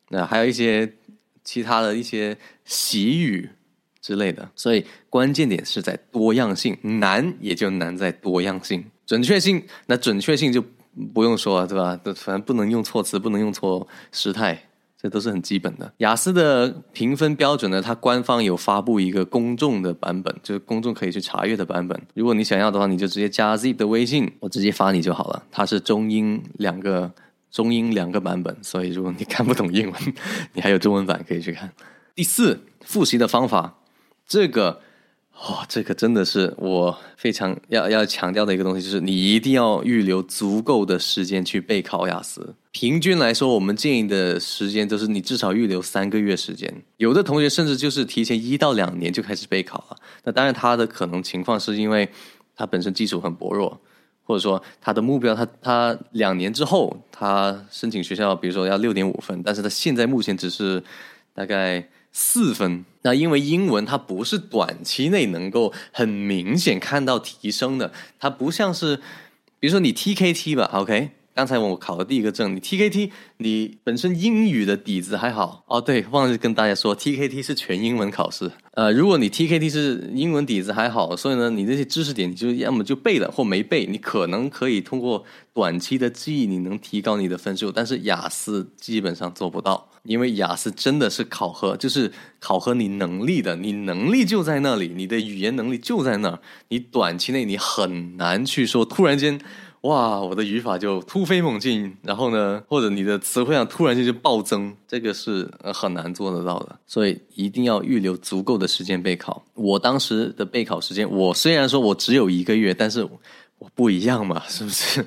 [0.09, 0.95] 那还有一些。
[1.43, 3.49] 其他的一些习语
[4.01, 8.85] 之类的，所以关键点是在多样性，难也就难在多样性。
[9.07, 10.63] 准确性，那准确性就
[11.15, 11.99] 不用说了，对吧？
[12.15, 14.69] 反正不能用错词，不能用错时态，
[15.01, 15.93] 这都是很基本的。
[15.99, 22.01] 雅思的评分标准呢，它官方有发布一个公众的版本，就是公众可以去查阅的版本。
[22.15, 25.45] 如果你想要的话，你就直接加 Z 的微信，我直接发你就好了。
[25.51, 27.13] 它是中英两个。
[27.53, 30.15] 中英两个版本，所以如果你看不懂英文，
[30.55, 31.69] 你还有中文版可以去看。
[32.15, 33.79] 第四，复习的方法，
[34.25, 34.81] 这个，
[35.35, 42.55] 哦，这个真的是我非常要要强调的一个东西，就是你一定要预留足够的时间去备考雅思。
[42.73, 46.83] 平均来说，我们建议的时间都是你至少预留三个月时间。
[46.99, 49.97] 有的同学甚至就是提前一到两年就开始备考了。
[50.25, 52.09] 那当然，他的可能情况是因为
[52.55, 53.81] 他本身基础很薄弱。
[54.23, 60.81] 或者说他的目标，他他两年之后他申请学校，比如说要六点五分，但是他现在目前只是
[61.35, 62.85] 大概四分。
[63.03, 68.97] 那因为英文它不是短期内能够很明显看到提升的，它不像是，
[69.59, 71.11] 比如说你 TKT 吧，OK。
[71.33, 75.81] 刚才我考的第一个证，你 TKT，你本身英语的底子还好哦。
[75.81, 78.51] 对，忘记跟大家说，TKT 是全英文考试。
[78.73, 87.73] 呃，如果你 TKT 是英文底子还好，所以呢，你那些知识点你就要么就背了，或没背，你可能可以通过短期的记忆，你能提高你的分数。
[87.73, 99.41] 但是雅思基本上做不到，因为雅思真的是考核，就是考核你能力的，你能力就在那里，你的语言能力就在那儿，你短期内你很难去说突然间。
[99.83, 109.43] 哇，我的语法就突飞猛进，然后呢，或者你的词汇量突然间就暴增，这个是很难做得到的，所以一定要预留足够的时间备考。
[109.55, 113.03] 我当时的备考时间，我虽然说我只有一个月，但是
[113.57, 115.07] 我不一样嘛，是不是？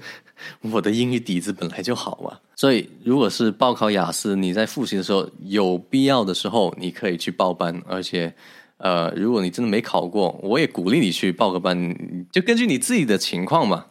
[0.71, 8.33] 我的英语底子本来就好嘛，所以如果是报考雅思，你在复习的时候有必要的时候，你可以去报班，而且，
[8.77, 11.95] 呃，如果你真的没考过，我也鼓励你去报个班，
[12.31, 13.85] 就根据你自己的情况嘛。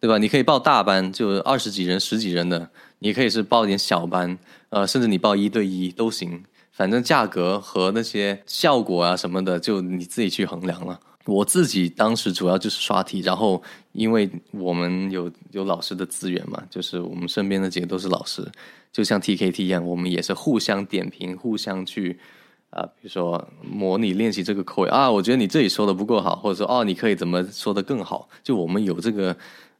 [0.00, 0.18] 对吧？
[0.18, 4.38] 你可以报大班，就二十几人、十几人的；你可以是报点小班，
[4.68, 6.44] 呃，甚至你报一对一都行。
[6.72, 11.00] 反正价格和那些效果啊什么的，就你自己去衡量了。
[11.26, 18.46] 我自己当时主要就是刷题，然后因为我们有有老师的资源嘛，就是我们身边的几个都是老师，
[18.92, 22.18] 就像 TKT 一样，我们也是互相点评，互相去
[22.70, 28.28] 啊，比如说模拟练习这个口语啊，我觉得你这里说的不够好，或者说哦，你可以怎么说的更好？
[28.42, 29.36] 就我们有这个。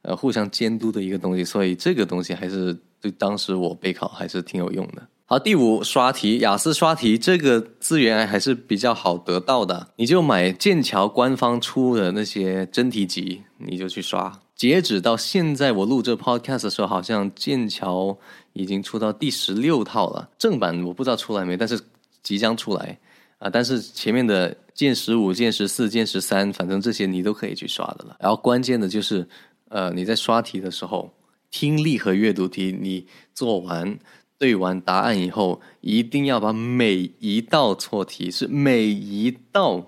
[0.07, 5.01] 呃，互相监督的一个东西，所以这个东西还是对当时我备考还是挺有用的。
[5.27, 14.39] 好，第五刷题，雅思刷题这个资源还是比较好得到的，你就买剑桥官方出的那些真题集，你就去刷。
[14.55, 18.15] 截止到现在，我录这 podcast 的时候，好像剑桥
[18.53, 21.81] 已经出到第十六套了，正版我不知道出来没，但是
[22.21, 22.95] 即将出来
[23.39, 23.49] 啊。
[23.49, 28.15] 但是前面的剑十五、剑十四、剑十三，反正这些你都可以去刷的了。
[28.19, 29.27] 然后关键的就是，
[29.69, 31.11] 呃，你在刷题的时候，
[31.49, 33.97] 听力和阅读题你做完。
[34.37, 39.85] 对完答案以后，一定要把每一道错题是每一道，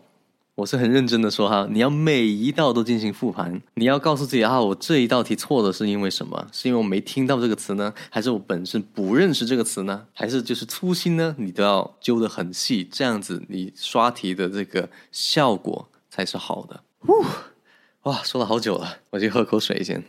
[0.55, 3.61] 我是很认真的说哈，你要每一道都进行复盘。
[3.75, 6.47] 你要告诉自己啊，我这一道题错的是因为什么？
[6.51, 10.05] 是因为我没听到这个词呢，还是我本身不认识这个词呢？
[10.13, 11.35] 还是就是粗心呢？
[11.37, 16.81] 你都要揪得很细，这样子你刷题的这个效果才是好的。
[16.99, 17.23] 呼，
[18.03, 20.03] 哇，说了好久了，我去喝口水先。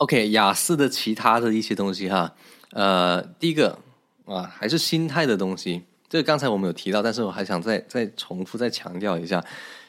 [0.00, 2.34] OK，雅思的其他的一些东西哈，
[2.70, 3.78] 呃，第一个
[4.24, 5.82] 啊，还是心态的东西。
[6.08, 9.44] 这个刚才我们有提到，但是我还想再再重复再强调一下，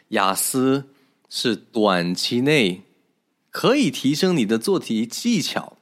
[0.10, 0.84] 雅思
[1.30, 2.82] 是短期内
[3.52, 5.78] 可以提升你的做题技巧。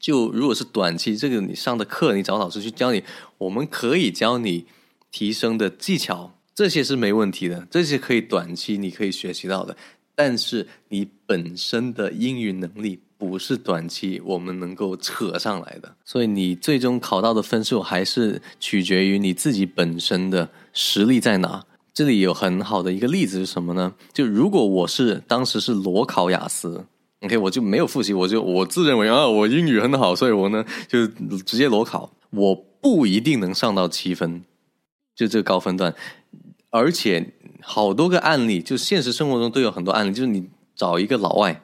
[0.00, 3.04] 就如果是短期，这个你上的课，你找老师去教你，
[3.38, 4.66] 我们可以教你
[5.12, 9.76] 提升的技巧，这些是没问题的，这些可以短期你可以学习到的。
[10.16, 21.64] 但是你本身的英语能力不是短期我们能够扯上来的，所以你最终考到的分数还是取决于你自己本身的实力在哪。
[21.92, 23.94] 这里有很好的一个例子是什么呢？
[24.12, 26.84] 就如果我是当时是裸考雅思
[27.20, 34.42] ，OK，我就没有复习，我就我自认为啊，我英语很好，所以我呢就直接裸考，我不一定能上到七分，
[35.14, 35.94] 就这个高分段，
[36.70, 37.32] 而且。
[37.66, 40.46] 好多个案例，就现实生活中都有很多案例，就是你
[40.76, 41.62] 找一个老外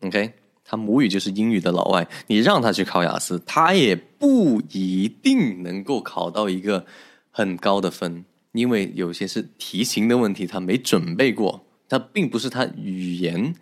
[0.00, 0.32] ，OK，
[0.66, 6.84] 他母语就是英语的老外，你让他去考雅思，他也不一定能够考到一个
[7.30, 13.54] 很高的分，因为有些是题型的问题，他没准备过，他并不是他语言，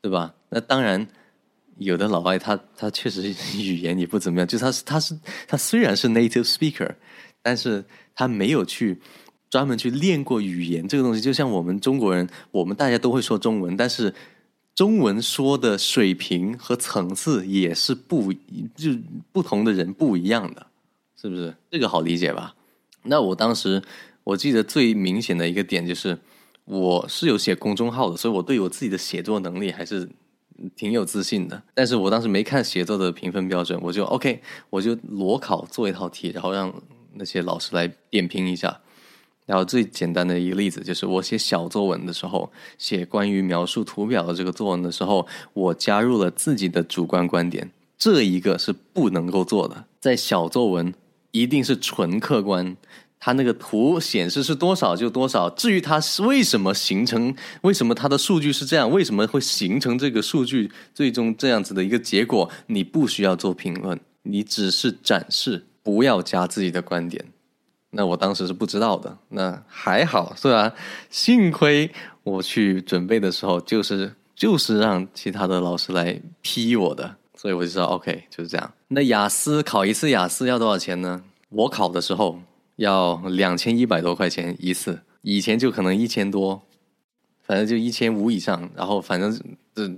[0.00, 0.34] 对吧？
[0.50, 1.06] 那当然，
[1.78, 6.94] 有的老外他他确实语言也不怎么样，就他是他是他虽然是 native speaker，
[7.40, 9.00] 但是他没有去。
[9.50, 14.10] 专门去练过语言这个东西，就像我们中国人，我们大家都会说中文，但是
[14.74, 18.32] 中文说的水平和层次也是不
[18.74, 18.90] 就
[19.30, 20.66] 不同的人不一样的，
[21.20, 21.54] 是不是？
[21.70, 22.54] 这个好理解吧？
[23.02, 23.82] 那我当时
[24.24, 26.18] 我记得最明显的一个点就是，
[26.64, 30.08] 我是有写公众号的，所以我对我自己的写作能力还是
[30.74, 31.62] 挺有自信的。
[31.74, 36.72] 但是我当时没看写作的评分标准，我就 OK，我就裸考做一套题，然后让
[37.14, 38.80] 那些老师来点评一下。
[39.44, 49.84] 然后最简单的一个例子就是，我写小作文的时候，写关于描述图表的这个作文的时候，我加入了自己的主观观点，这一个是不能够做的。
[50.00, 50.94] 在小作文
[51.32, 52.76] 一定是纯客观，
[53.18, 55.50] 它那个图显示是多少就多少。
[55.50, 67.24] 至于它是为什么形成，为什么它的数据是这样，为什么会形成这个数据最终这样子的一个结果，你不需要做评论，你只是展示，不要加自己的观点。
[67.94, 70.72] 那我当时是不知道的，那还好是吧？
[71.10, 71.90] 幸亏
[72.22, 78.72] 我去准备的时候，就是就是让其他的老师来批我的，所以我就知道 OK 就是这样。
[78.88, 81.22] 那雅思考一次雅思要多少钱呢？
[81.50, 82.40] 我考的时候
[82.76, 86.62] 要两千一百多块钱一次，以前就可能一千多，
[87.42, 88.70] 反正就一千五以上。
[88.74, 89.38] 然后反正
[89.74, 89.90] 这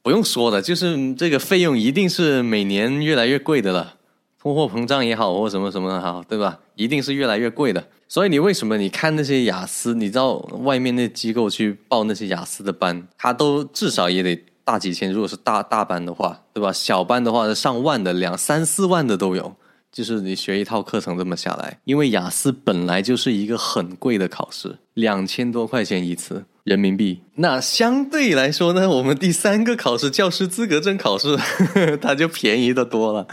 [0.00, 3.96] 不用说的，就是这个费用一定是每年越来越贵的了。
[4.40, 6.58] 通货膨胀也好，或什么什么的好，对吧？
[6.74, 7.84] 一定是越来越贵的。
[8.08, 15.12] 所以你为什么你看那些雅思，你知道外面那机构去报那些雅思的班，他都至少也得大几千。
[15.12, 16.72] 如果是大大班的话，对吧？
[16.72, 19.54] 小班的话上万的，两三四万的都有。
[19.92, 27.22] 就是你学一套课程这么下来，因为雅思本来就是一个很贵的考试，两千多块钱一次人民币。
[27.34, 31.36] 那相对来说呢，我们第三个考试教师资格证考试，
[32.00, 33.26] 它就便宜的多了。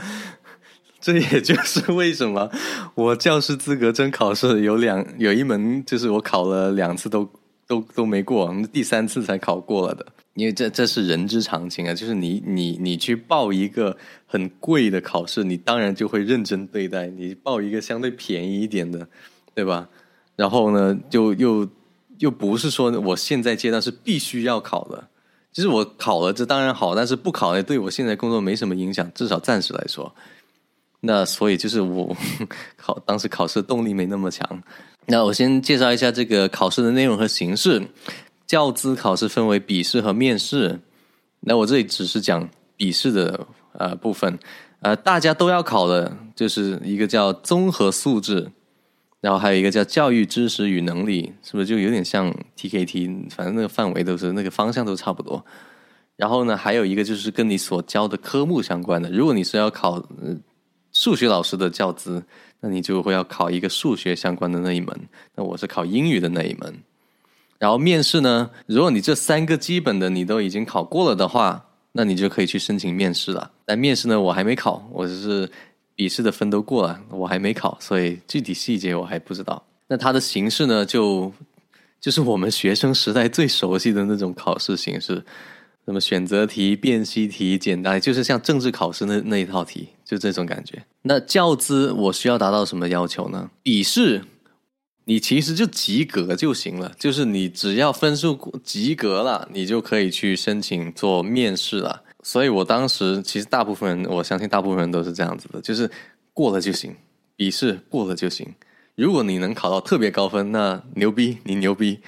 [1.07, 2.51] 这也就是为什么
[2.93, 7.25] 我教师资格证考试有两有一门就是我考了两次都
[7.65, 10.05] 都都没过，第三次才考过了的。
[10.33, 19.07] 因为这这是人之常情啊，就是你你你去报一个很贵的考试，你当然就会认真对待；你报一个相对便宜一点的，
[19.55, 19.87] 对吧？
[20.35, 21.65] 然后呢，就又
[22.17, 25.07] 又不是说我现在阶段是必须要考的。
[25.53, 30.13] 其实我考了这当然好，但是不考也对我现在工作没什么影响，至少暂时来说。
[31.01, 32.15] 那所以就是我
[32.75, 34.63] 考当时考试动力没那么强。
[35.05, 37.87] 那我先介绍一下这个考试的内容和形式。
[38.45, 40.79] 教资考试分为笔试和面试。
[41.41, 44.39] 那我这里只是讲笔试的呃部分，
[44.79, 48.49] 呃，大家都要考的就是一个叫综合素质，
[49.19, 53.29] 然后还有一个叫教育知识与能力，是不是就有点像 TKT？
[53.29, 55.45] 反正那个范围都是那个方向都差不多。
[56.15, 59.11] 然后呢，还有一个就是跟你所教的科目相关的。
[59.11, 60.01] 如果你是要考
[60.99, 62.23] 数学老师的教资，
[62.59, 64.99] 那你就会要考一个数学相关的那一门。
[65.35, 66.73] 那我是考英语的那一门。
[67.59, 73.51] 然后面试呢，如果你这三个基本的你都已经考过了的话，那你就可以去申请面试了。
[73.63, 75.47] 但面试呢，我还没考，我只是
[75.93, 79.63] 笔试的分都过了，我还没考，所以具体细节我还不知道。
[79.87, 81.31] 那它的形式呢，就
[82.01, 85.23] 就是我们学生时代最熟悉的那种考试形式。
[85.85, 90.85] 什么选择题、辨析题、简单，就是像政治考试那那一套题，就这种感觉。
[91.01, 93.51] 那教资我需要达到什么要求呢？
[93.61, 94.23] 笔试
[95.03, 102.03] 你其实就及格就行了，就是你只要分数及格了，你就可以去申请做面试了。
[102.23, 105.89] 所以我当时其实大部分人，我相信大部分人都是这样子的，就是
[106.33, 106.95] 过了就行，
[107.35, 108.53] 笔试过了就行。
[108.95, 111.99] 如果你能考到特别高分，那牛逼，你牛逼。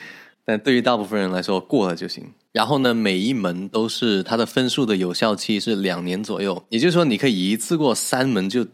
[0.44, 2.34] 但对于大部分人来说，过了就行。
[2.52, 8.66] 然后呢，每一门都是它的分数的有效期是两年左右，也就是说，你可以一次过三门就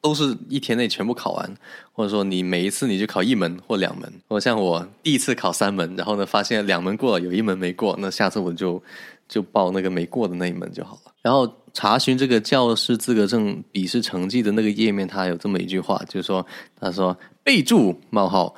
[0.00, 1.54] 都是一天内全部考完，
[1.92, 4.12] 或者说你每一次你就考一门或两门。
[4.28, 8.82] 我像我第一次考三门，然后呢发现两门过了，有一门没过，那下次我就
[9.28, 11.12] 就报那个没过的那一门就好了。
[11.22, 16.44] 然后查询这个教师资格证笔试成绩的那个页面，它有这么一句话，就是说，
[16.80, 18.54] 他说备注冒号。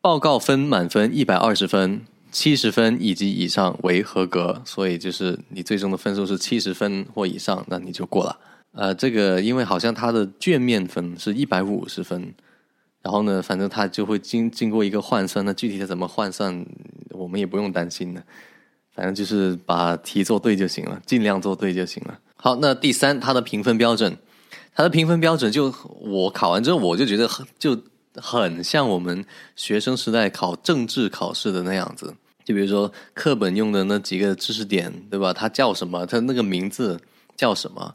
[0.00, 2.02] 报告分满分一百二十分，
[2.34, 4.60] 七十分以及以上为合格。
[4.64, 8.36] 所以就是你最终的分数是七十分或以上，那你就过了。
[8.72, 12.34] 呃，这个因为好像它的卷面分是一百五十分，
[13.02, 15.44] 然后呢，反正它就会经经过一个换算。
[15.44, 16.66] 那具体的怎么换算，
[17.10, 18.20] 我们也不用担心的。
[18.92, 22.18] 反正就是把题做对就行了，尽量做对就行了。
[22.34, 24.16] 好，那第三，它的评分标准，
[24.74, 27.80] 它的评分标准就我考完之后，我就觉得很就。
[28.16, 29.24] 很像我们
[29.56, 32.14] 学生时代考政治考试的那样子，
[32.44, 35.32] 就比如说课本用的那几个知识点，对吧？
[35.32, 36.04] 它叫什么？
[36.06, 37.00] 它那个名字
[37.36, 37.94] 叫什么？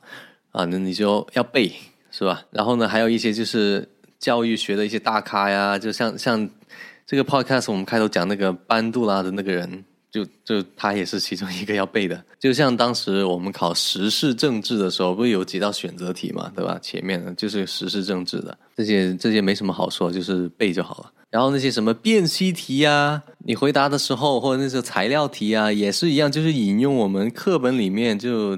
[0.52, 1.72] 啊，那你就要背，
[2.12, 2.44] 是吧？
[2.52, 3.88] 然后呢，还有一些就是
[4.18, 6.50] 教育学的一些大咖呀，就像像
[7.06, 9.86] 这个 podcast 我们开头讲那个班杜拉的那个人。
[10.12, 16.80] 就就他也是其中一个要背的，就像当时我们考时事政治的时候，不是有几道选择题嘛，对吧？
[16.82, 21.12] 前面的就是时事政治的这些，这些没什么好说，就是背就好了。
[21.30, 28.58] 然后那些什么辨析题呀，你回答的时候或者那些材料题啊，也是一样，就是引用我们课本里面就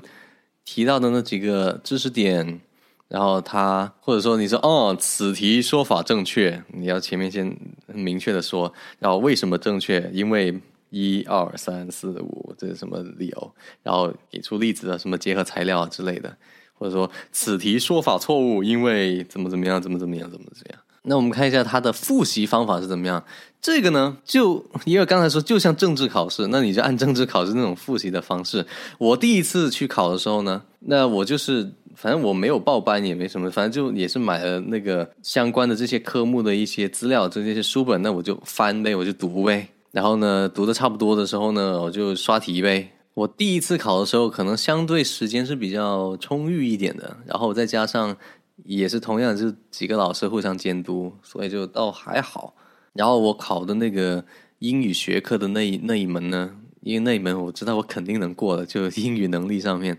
[0.64, 2.62] 提到的那几个知识点，
[3.08, 7.56] 然后他或者说你说哦，此题说法正确，你要前面先
[7.88, 10.10] 明确的说，然后为什么正确？
[10.14, 10.60] 因为。
[10.94, 13.56] 一二三四五，这是什么理由？
[13.82, 16.36] 然后给出例子啊，什么结合材料之类的，
[16.74, 20.82] 或者说此题说法错误，因为怎么怎么样，怎么怎么样，怎么怎么样。
[21.04, 23.24] 那我们看一下它的复习方法是怎么样。
[23.62, 28.66] 这个呢，就因为刚才说就像政治考试，那你就按政治考试那种复习的方式。
[28.98, 39.68] 我第一次去考的时候呢，那我就是反正我没有报班也没什么，反正就也是买了那个相关的这些科目的一些资料，这些书本，那我就翻呗，我就读呗。
[39.92, 42.90] 然后呢，读的差不多的时候呢，我就刷题呗。
[43.14, 48.16] 我第一次考的时候，可能相对时间是比较充裕一点的，然后再加上
[48.64, 52.56] 也是同样是几个老师互相监督，所以就倒还好。
[52.94, 54.24] 然后我考的那个
[54.60, 59.98] 英语学科的那那一门呢，因为那一门我知道我肯定能过的，就英语能力上面，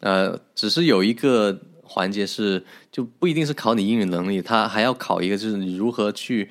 [0.00, 6.48] 呃，只是有一个环节是就不一定是考你英语能力，他还要考一个就是你如何去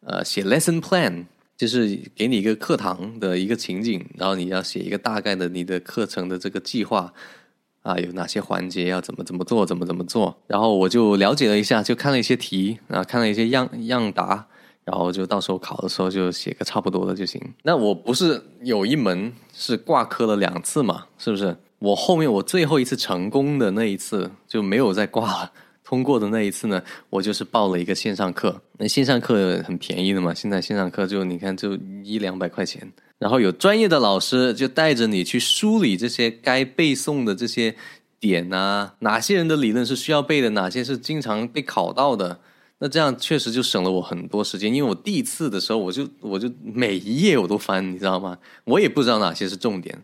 [0.00, 1.26] 呃写 lesson plan。
[1.60, 7.12] 就是给你一个课堂的一个情景，然后你要写一个大概的你的课程的这个计划
[7.82, 10.36] 啊，有哪些环节要怎么怎么做，怎么怎么做。
[10.46, 14.46] 然后我就了解了一下，就看了一些题啊，看了一些样样答，
[14.84, 17.40] 然后就到时候考的时候就写个差不多的就行。
[17.62, 21.06] 那我不是有一门是挂科了两次嘛？
[21.18, 21.56] 是不是？
[21.78, 25.52] 我后面我最后一次成功的那一次就没有再挂了。
[25.90, 28.62] 通过的那一次呢，我就是报了一个线上课。
[28.78, 32.92] 那线上课很便宜的嘛，现在线上课就你看就一两百块钱。
[33.18, 37.74] 然后有专业的老师就带着你去梳理这些该背诵的这些
[38.20, 42.38] 点啊，哪些人的理论是需要背的，哪些是经常被考到的。
[42.78, 48.38] 那这样确实就省了我很多时间，因为我第一次的时候我就我就每一页我都翻，你知道吗？
[48.62, 50.00] 我也不知道哪些是重点。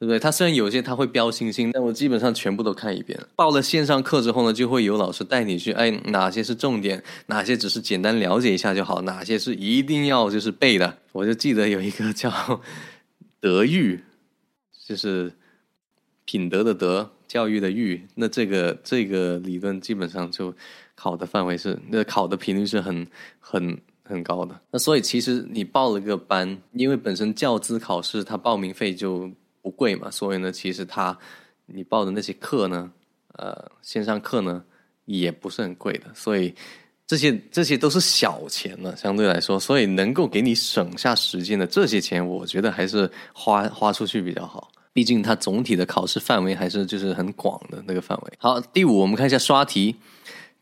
[0.00, 0.18] 对不对？
[0.18, 3.20] 他虽然有些他会标星星，但我基本上全部都看一遍。
[3.36, 10.96] 报了线上课之后呢，就会有老师带你去，哎，哪些是重点，哪些只是简单了解一下就好，哪些是一定要就是背的。
[11.12, 12.32] 我就记得有一个叫
[13.40, 14.02] 德育，
[14.86, 15.30] 就是
[16.24, 20.54] 品德的德，教育的育，那这个这个理论基本上就
[20.94, 23.06] 考的范围是，那考的频率是很
[23.38, 24.58] 很很高的。
[24.70, 29.30] 那所以其实你报了个班，因为本身教资考试它报名费就
[29.62, 31.16] 不贵嘛，所以呢，其实它
[31.66, 32.90] 你报的那些课呢，
[33.34, 34.62] 呃，线上课呢
[35.04, 36.54] 也不是很贵的，所以。
[37.06, 44.70] 这些这些都是小钱了，相对来说，所以能够给你省下时间的这些钱，我觉得还是花花出去比较好。
[44.92, 48.32] 毕竟它总体的考试范围还是就是很广的那个范围。
[48.38, 49.96] 好，第五，我们看一下刷题，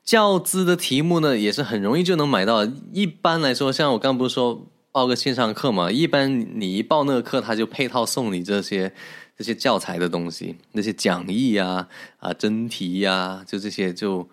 [0.03, 2.65] 教资的题目呢也是很容易就能买到。
[2.95, 4.67] 一般来说，像我刚不是说
[4.99, 8.93] 报个线上课嘛，一般你一报那个课，他就配套送你这些
[9.37, 11.87] 这些教材的东西，那些讲义呀、
[12.19, 14.29] 啊真题呀，就这些就。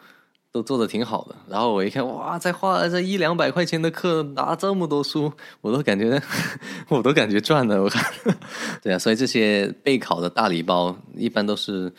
[0.56, 6.18] 都做的挺好的，然后我一看，哇，才花了这一两百块钱的课拿这么多书，我都感觉，
[6.88, 7.84] 我都感觉赚了。
[7.84, 8.02] 我看，
[8.82, 11.92] 对啊，所以这些备考的大礼包一般都是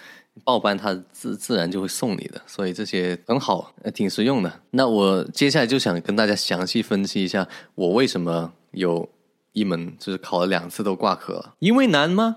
[0.45, 4.61] 报班，他自自然就会送你的，所以这些很好，挺实用的。
[4.71, 9.09] 那我接下来就想跟大家详细分析一下，我为什么有
[9.53, 12.37] 一门就是考了两次都挂科，因为难吗？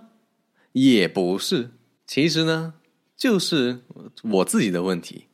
[0.74, 1.72] 也不是，
[2.06, 2.74] 其实呢，
[3.18, 3.80] 就是
[4.24, 5.26] 我自己的问题。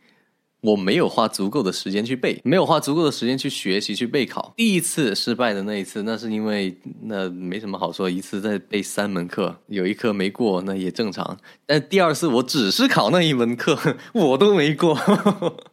[0.65, 4.53] 我没有花足够的时间去背，没有花足够的时间去学习去备考。
[4.57, 11.37] 第一次失败的那一次，那是因为那没什么好说，一次在背三门课，有一科没过，那也正常。
[11.65, 13.77] 但第二次我只是考那一门课，
[14.13, 14.97] 我都没过，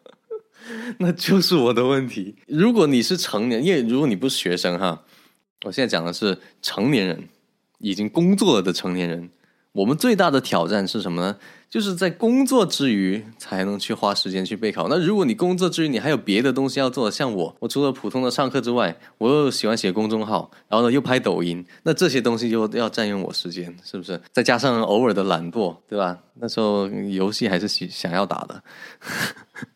[0.98, 2.36] 那就是我的问题。
[2.46, 5.02] 如果你是成年，因为如果你不是学生哈，
[5.64, 7.28] 我现在讲的是成年人，
[7.78, 9.30] 已经工作了的成年人。
[9.72, 11.36] 我们最大的挑战是什么呢？
[11.70, 14.88] 就是在工作之余才能去花时间去备考。
[14.88, 24.20] 那如果你工作之余你还有别的东西要做，像我，我除了普通的上课之外，我又喜欢写公众号，然后呢又拍抖音，那这些东西就要占用我时间，是不是？
[24.30, 26.18] 再加上偶尔的懒惰，对吧？
[26.34, 28.62] 那时候游戏还是想想要打的，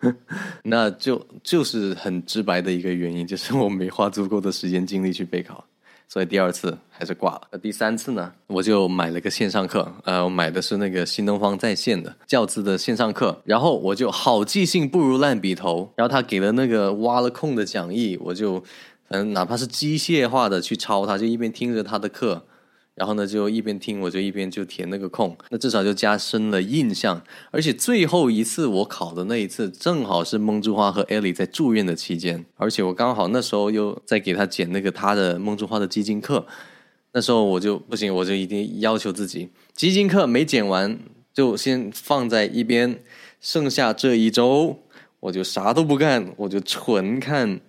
[0.65, 5.65] 那就就是很直白的一个原因，就是我没花足够的时间精力去备考。
[6.09, 7.43] 所以第二次还是挂了。
[7.51, 8.33] 那第三次呢？
[8.47, 13.41] 我就买了个线上课，呃，我买的是那个新东方在线的教资的线上课。
[13.45, 18.63] 然后我就好记性不如烂笔头，然后他给了那个挖了空的讲义，我就
[19.09, 22.45] 嗯哪怕是机械化的去抄，他就一边听着他的课。
[22.97, 27.23] 然后呢，就一边听，我就一边就填那个空，那至少就加深了印象。
[27.51, 36.47] 而且最后一次我考的那一次，正好是梦之花和艾莉在住院的期间，而且我刚好那时候又在给他剪那个他的梦之花的基金课。
[37.13, 40.99] 那时候我就不行，我就一定要求自己，基金课没剪完
[41.35, 42.99] 就先放在一边，
[43.41, 44.79] 剩下这一周
[45.21, 47.61] 我就啥都不干，我就纯看。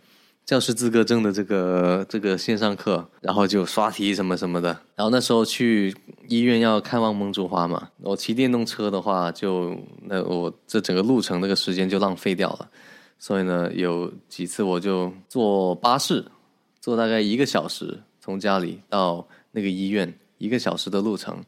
[0.47, 4.69] 教师资格证的这个这个线上课，然后就刷题什么什么的。
[4.95, 5.93] 然后那时候去
[6.29, 12.69] 医院要看望梦珠花嘛，我骑电动车的话，就那我这整个路程那个时间就浪费掉了。
[13.19, 16.23] 所以呢，有几次我就坐巴士，
[16.79, 21.43] 坐大概一个小时从家里到那个医院，一个小时的路程。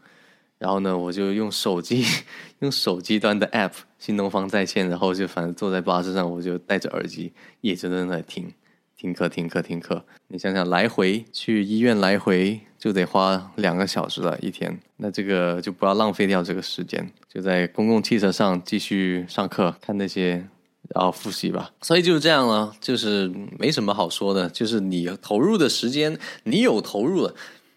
[0.58, 2.04] 然后呢，我就用手机
[2.60, 7.32] 用手机端的 app 新东方在线，然后就反正坐在巴士上，我就戴着耳机，
[7.62, 8.52] 一直在那听。
[9.00, 10.04] 听课，听课，听课。
[10.28, 14.78] 你想想，来回去医院来回就得花两个小时了，一天。
[14.98, 20.46] 那这个就不要浪费掉这个时间，就在公共汽车上继续上课，看那些，
[20.94, 21.72] 然后复习吧。
[21.82, 24.50] 所以就是这样了，就是没什么好说的。
[24.50, 27.34] 就是你投入的时间，你有投入了，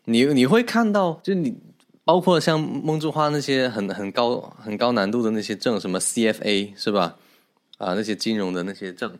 [0.07, 1.57] 你你会看到，就你
[2.03, 7.14] 包括像梦之花那些很很高很高难度的那些证，什么 CFA 是吧？
[7.79, 9.16] 啊，那些金融的那些证。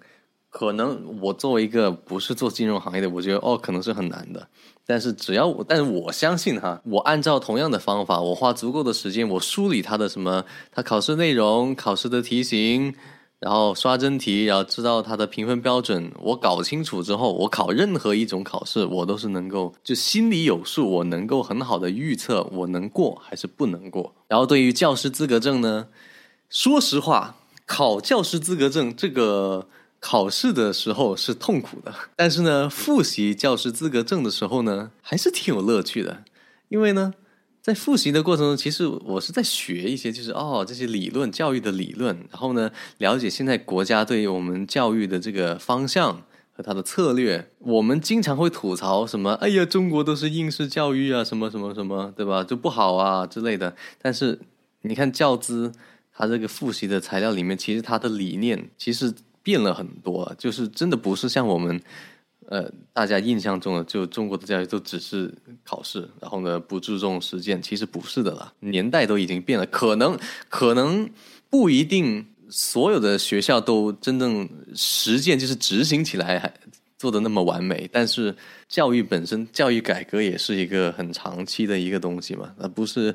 [0.53, 4.47] 可能我作为一个不是做金融行业的，我觉得哦，可能是很难的。
[4.85, 12.95] 但是只要我，但是我相信哈，我按照同样的方法，我花足够的时间，我梳理他的什么，他考试内容、考试的题型，
[13.39, 24.15] 然后刷真题，然后知道他的评分标准，我搞清楚之后，我考任何一种考试，我都是能够就心里有数，我能够很好的预测我能过还是不能过。
[24.29, 25.87] 然后对于教师资格证呢，
[26.51, 29.69] 说实话，考教师资格证这个。
[30.05, 36.25] 考试的时候是痛苦的，但是呢，复习教师资格证的时候呢，还是挺有乐趣的。
[36.71, 37.15] 因为呢，
[37.63, 47.53] 在复习的过程中，其实我是在学一些，就是哦，这些理论教育的理论，然后呢，了解现在国家对于我们教育的这个方向和它的策略。
[47.61, 52.43] 我们经常会吐槽什么，哎呀，中国都是应试教育啊，什么什么什么，对吧？
[52.43, 53.77] 就不好啊之类的。
[54.03, 54.41] 但是
[54.81, 55.71] 你看教资，
[56.13, 59.15] 它这个复习的材料里面，其实它的理念其实。
[59.43, 61.80] 变了很多，就是真的不是像我们
[62.49, 65.32] 呃，大家印象中的就中国的教育都只是
[65.64, 70.18] 考试，然后呢不注重实践，其实不是的啦，年代都已经变了，可能
[70.49, 71.09] 可能
[71.49, 76.53] 不一定所有的学校都真正实践就是执行起来还
[76.99, 78.34] 做的那么完美，但是
[78.68, 83.14] 教育本身教育改革也是一个很长期的一个东西嘛，那不是。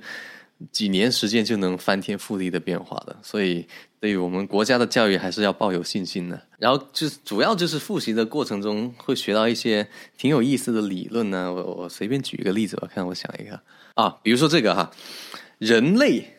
[0.71, 3.67] 几年时间就能翻天覆地的变化的，所以
[3.99, 6.41] 对于我们国家的教育还是要抱有信心的。
[6.57, 9.87] 然后就是主要就是复习的过程中会学到一些
[10.17, 11.53] 挺有意思的理论呢。
[11.53, 13.61] 我我随便举一个例子，我看我想一个
[13.93, 14.91] 啊，比如说这个哈，
[15.59, 16.33] 人类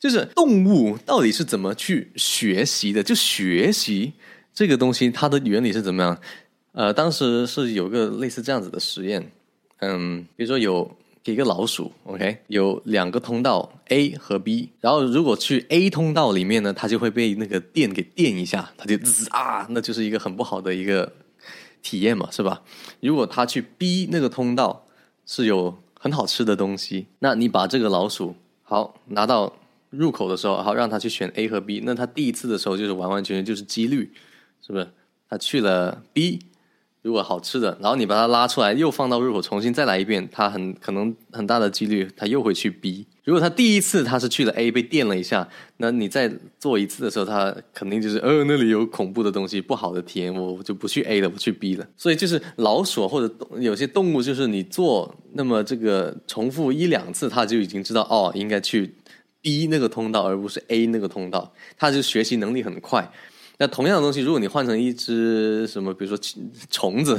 [0.00, 3.02] 就是动物到底是怎么去学习的？
[3.04, 4.14] 就学习
[4.52, 6.20] 这个东西，它的原理是怎么样？
[6.72, 9.30] 呃，当时是有个类似这样子的实验，
[9.78, 10.90] 嗯，比如说有。
[11.32, 21.12] 一个老鼠，OK，有两个通道 A 和 B，然后如果去 A 通道里面呢，它就会被那个电给电一下，它就滋啊，那就是一个很不好的一个
[21.82, 22.62] 体验嘛，是吧？
[23.00, 24.86] 如果它去 B 那个通道
[25.26, 29.52] 是有很好吃的东西，那你把这个老鼠好拿到
[29.90, 34.12] 入口的时候，好让它去选 A 和 B，那它第一次的时候就是完完全全就是几率，
[34.60, 34.88] 是不是？
[35.28, 36.40] 它去了 B。
[37.08, 43.06] 如果好吃的，然后你把它拉出来，又放到入口，重新再来一遍，它很可能很大的几率，它又会去 B。
[43.24, 45.48] 如果它第一次它是去了 A，被电了一下，
[45.78, 51.88] 那你再做一次的时候，它肯定就是呃那里有恐怖的东西，不好的体验，我就不去 A 了，不去 B 了。
[51.96, 58.94] 所以就是老鼠或者有些动物，就是你做那么这个重复一两次，它就已经知道哦，应该去
[59.40, 63.10] B 那个通道，而不是 A 那个通道，它就学习能力很快。
[63.58, 66.18] 那同样的东西，如果你换成一只什么，比如说
[66.70, 67.18] 虫子，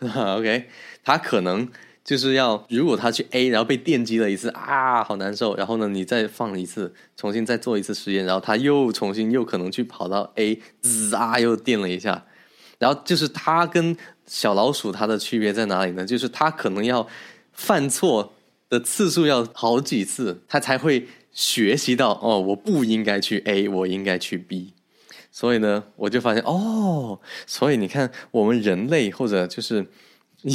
[0.00, 0.68] OK，
[1.02, 1.68] 它可能
[2.04, 5.56] 就是要，如果它去 A，然后被电击了一次啊，好难受。
[5.56, 12.24] 然后呢，你再放一次，重新再做一次实验，然后它又重新又可能去跑到 A，滋啊，又电了一下。
[12.78, 16.04] 然后就是它跟小老鼠它的区别在哪里呢？
[16.04, 17.08] 就是它可能要
[17.52, 18.34] 犯错
[18.68, 24.74] 的次数要好几次，它才会学习到哦，我不应该去 A，我应该去 B。
[25.34, 29.84] 所以呢，我就发现哦，所以你看，我们人类或者就是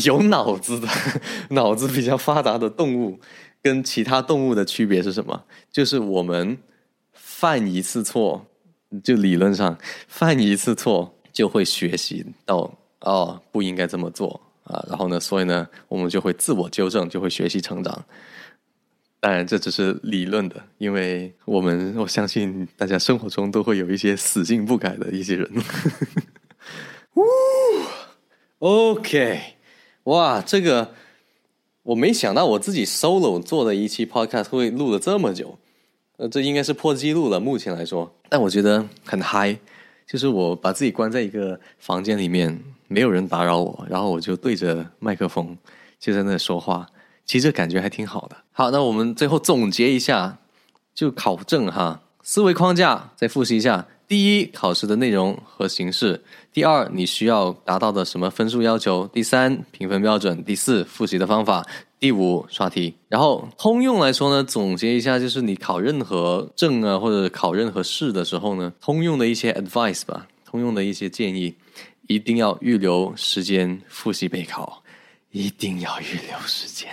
[0.06, 0.88] 有脑子的、
[1.52, 3.20] 脑子比较发达的动物，
[3.62, 5.44] 跟其他动物的区别是什么？
[5.70, 6.58] 就是我们
[7.12, 8.46] 犯一次错，
[9.04, 9.78] 就理论上
[10.08, 12.72] 犯一次错就会学习到
[13.02, 14.82] 哦，不应该这么做啊。
[14.88, 18.06] 然后呢，所以呢，我们就会自我纠正，就会学习成长。
[19.22, 25.52] 当然，这只是理论的，因为我们我相信大家生活中都会有一些死性不改的一些人。
[27.16, 27.24] 呜
[28.60, 29.42] ，OK，
[30.04, 30.94] 哇，这个
[31.84, 35.60] 我没想到我自己 solo 做的一期 podcast 会录了这么久，
[36.16, 38.16] 呃，这应该是破纪录了，目前来说。
[38.30, 39.58] 但我觉得很嗨，
[40.08, 42.58] 就是我把自己关在一个房间里面，
[42.88, 45.58] 没有人打扰我，然后我就对着麦克风
[46.00, 46.88] 就在那说话。
[47.30, 48.36] 其实感觉还挺好的。
[48.52, 50.40] 好，那我们最后总结一下，
[50.96, 56.20] 就考证哈，思维框架再复习一下：第一，考试的内容和形式；
[56.52, 61.62] 第二，你需要达到的什么分数要求；第三，评分标准；第四，复习的方法；
[62.00, 62.96] 第五，刷题。
[63.08, 71.54] 然后通用来说呢，总结一下，就是你考任何证啊，或者考任何试的时候呢，通用的一些 advice 吧，通用的一些建议，
[72.08, 74.82] 一定要预留时间复习备考。
[75.32, 76.90] 一定要预留时间，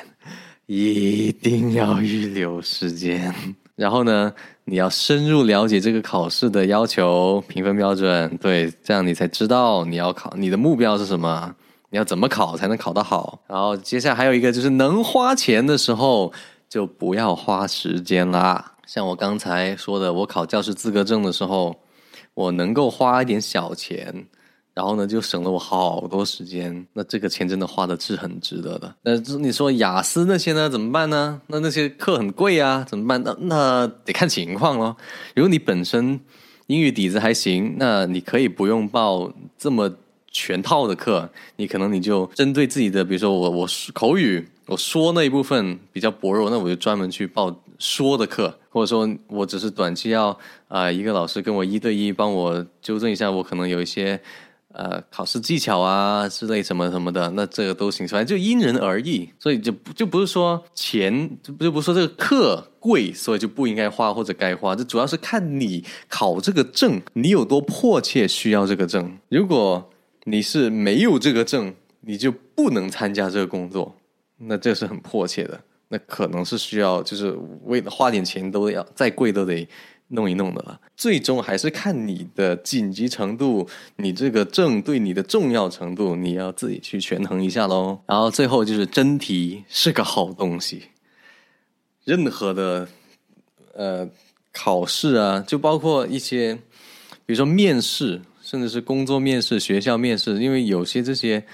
[0.67, 3.35] 一定要预留时间。
[3.77, 4.33] 然后呢，
[4.65, 11.55] 你要深入了解这个考试的要求、评分标准，对，这样你才知道你要考你的目标是什么，
[11.91, 13.39] 你要怎么考才能考得好。
[13.47, 16.33] 然后接下来还有一个就是，能花钱的时候
[16.69, 18.73] 就不要花时间啦。
[18.87, 21.77] 像我刚才说的，我考教师资格证的时候，
[22.33, 24.27] 我能够花一点小钱。
[24.77, 26.87] 然后呢，就省了我好多时间。
[26.93, 28.95] 那这个钱真的花的是很值得的。
[29.01, 30.69] 那你说雅思那些呢？
[30.69, 31.41] 怎么办呢？
[31.47, 33.23] 那那些课很贵啊，怎么办？
[33.25, 34.95] 那那得看情况咯。
[35.35, 36.21] 如果你本身
[36.67, 39.91] 英语底子还行，那你可以不用报这么
[40.31, 41.31] 全套的课。
[41.57, 54.21] 你可能你就针对自己的，比如说我我口语我说那一部分比较薄弱，那我就专门去报说的课，或者说我只是短期要啊一个老师跟我一对一帮我纠正一下，我可能有一些。
[54.77, 69.17] 呃，考试技巧啊之类什么什么的，那这个都行，反正就因人而异，所以就就不是说钱，就就不是说这个课贵，所以就不应该花或者该花，这主要是看你考这个证，你有多迫切需要这个证。
[69.31, 69.91] 如果
[70.25, 73.97] 你是没有这个证，你就不能参加这个工作，
[74.37, 75.59] 那这是很迫切的，
[75.89, 79.67] 那可能是需要就是为了花点钱都要再贵都得
[80.09, 80.81] 弄一弄的了。
[80.97, 87.99] 最终还是看你的紧急程度，你这个证对你的重要程度，你要自己去权衡一下喽。
[88.07, 90.83] 然后最后就是真题是个好东西，
[92.05, 92.89] 任何的
[93.75, 94.09] 呃
[94.53, 96.55] 考试啊，就包括一些，
[97.25, 101.45] 比如说面试，甚至是工作面试、学校面试，因为有些这些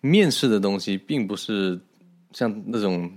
[0.00, 1.80] 面试的东西，并不是
[2.32, 3.10] 像那种。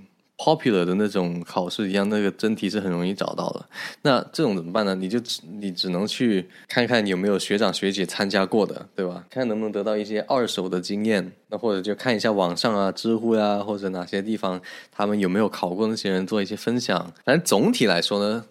[0.44, 3.66] Popular 的那种考试一样，那个真题是很容易找到的。
[4.02, 4.94] 那这种怎么办呢？
[4.94, 9.24] 你就只你只能去看看有没有学长学姐参加过的，对吧？
[9.30, 11.32] 看能不能得到一些二手的经验。
[11.48, 14.60] 那或者就看一下网上啊、知乎呀，或者哪些地方
[14.91, 17.14] 他们有没有考过那些人做一些分享。
[17.24, 18.44] 反正总体来说呢。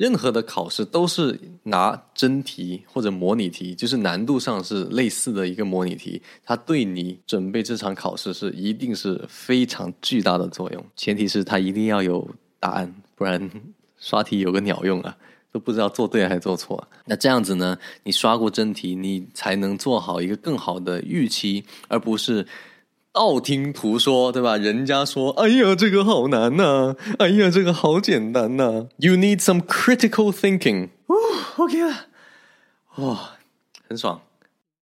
[0.00, 10.82] 任何的考试都是拿真题或者模拟题，就是难度上是类似的一个模拟题，它对你准备这场考试是一定是非常巨大的作用。
[10.96, 12.26] 前提是它一定要有
[12.58, 13.50] 答案，不然
[13.98, 15.14] 刷题有个鸟用啊，
[15.52, 16.88] 都不知道做对还是做错。
[17.04, 22.46] 那这样子呢，你刷过真题，你才能做好一个更好的预期，而不是。
[23.12, 24.56] 道听途说，对吧？
[24.56, 26.94] 人家说：“哎呀，这个好难呐！
[27.18, 30.90] 哎呀，这个好简单呐！” You need some critical thinking。
[31.06, 31.16] 哦
[31.56, 32.06] ，OK 了，
[32.96, 33.32] 哇，
[33.88, 34.20] 很爽。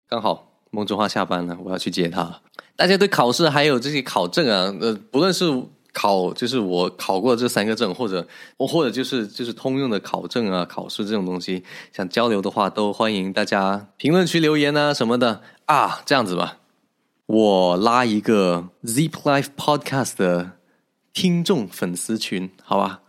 [0.09, 2.41] 刚好孟中华下班了，我要去接他。
[2.75, 5.45] 大家对考试还有这些考证啊，呃，不论是
[5.93, 11.63] 考，就是我考过这三个证，或者我或者就是就是通用的考证啊，考试这种东西，
[11.93, 16.59] 想交流的话，都欢迎大家评论区留言啊什么的啊，这样子吧。
[17.27, 20.53] 我拉一个 Zip Life Podcast 的
[21.13, 23.03] 听众粉丝群，好吧？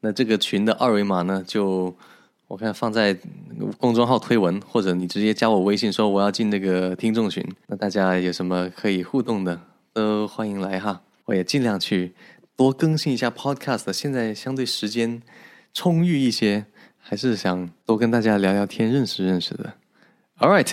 [0.00, 1.94] 那这个群的二维码呢，就
[2.48, 3.18] 我看放在
[3.76, 7.46] 公众号推文，或者你直接加我微信说我要进那个听众群。
[7.66, 9.60] 那大家有什么可以互动的，
[9.92, 11.02] 都欢迎来哈。
[11.26, 12.14] 我也尽量去
[12.56, 13.92] 多更新一下 Podcast。
[13.92, 15.20] 现在相对时间
[15.74, 16.64] 充裕一些，
[16.96, 19.74] 还是想多跟大家聊聊天，认识认识的。
[20.38, 20.72] All right，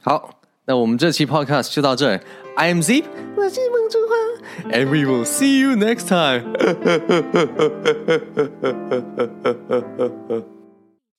[0.00, 0.41] 好。
[0.65, 2.19] 那我们这期 podcast 就到这。
[2.55, 3.03] I am Zip，
[3.35, 4.15] 我是孟中华，
[4.71, 6.43] and we will see you next time。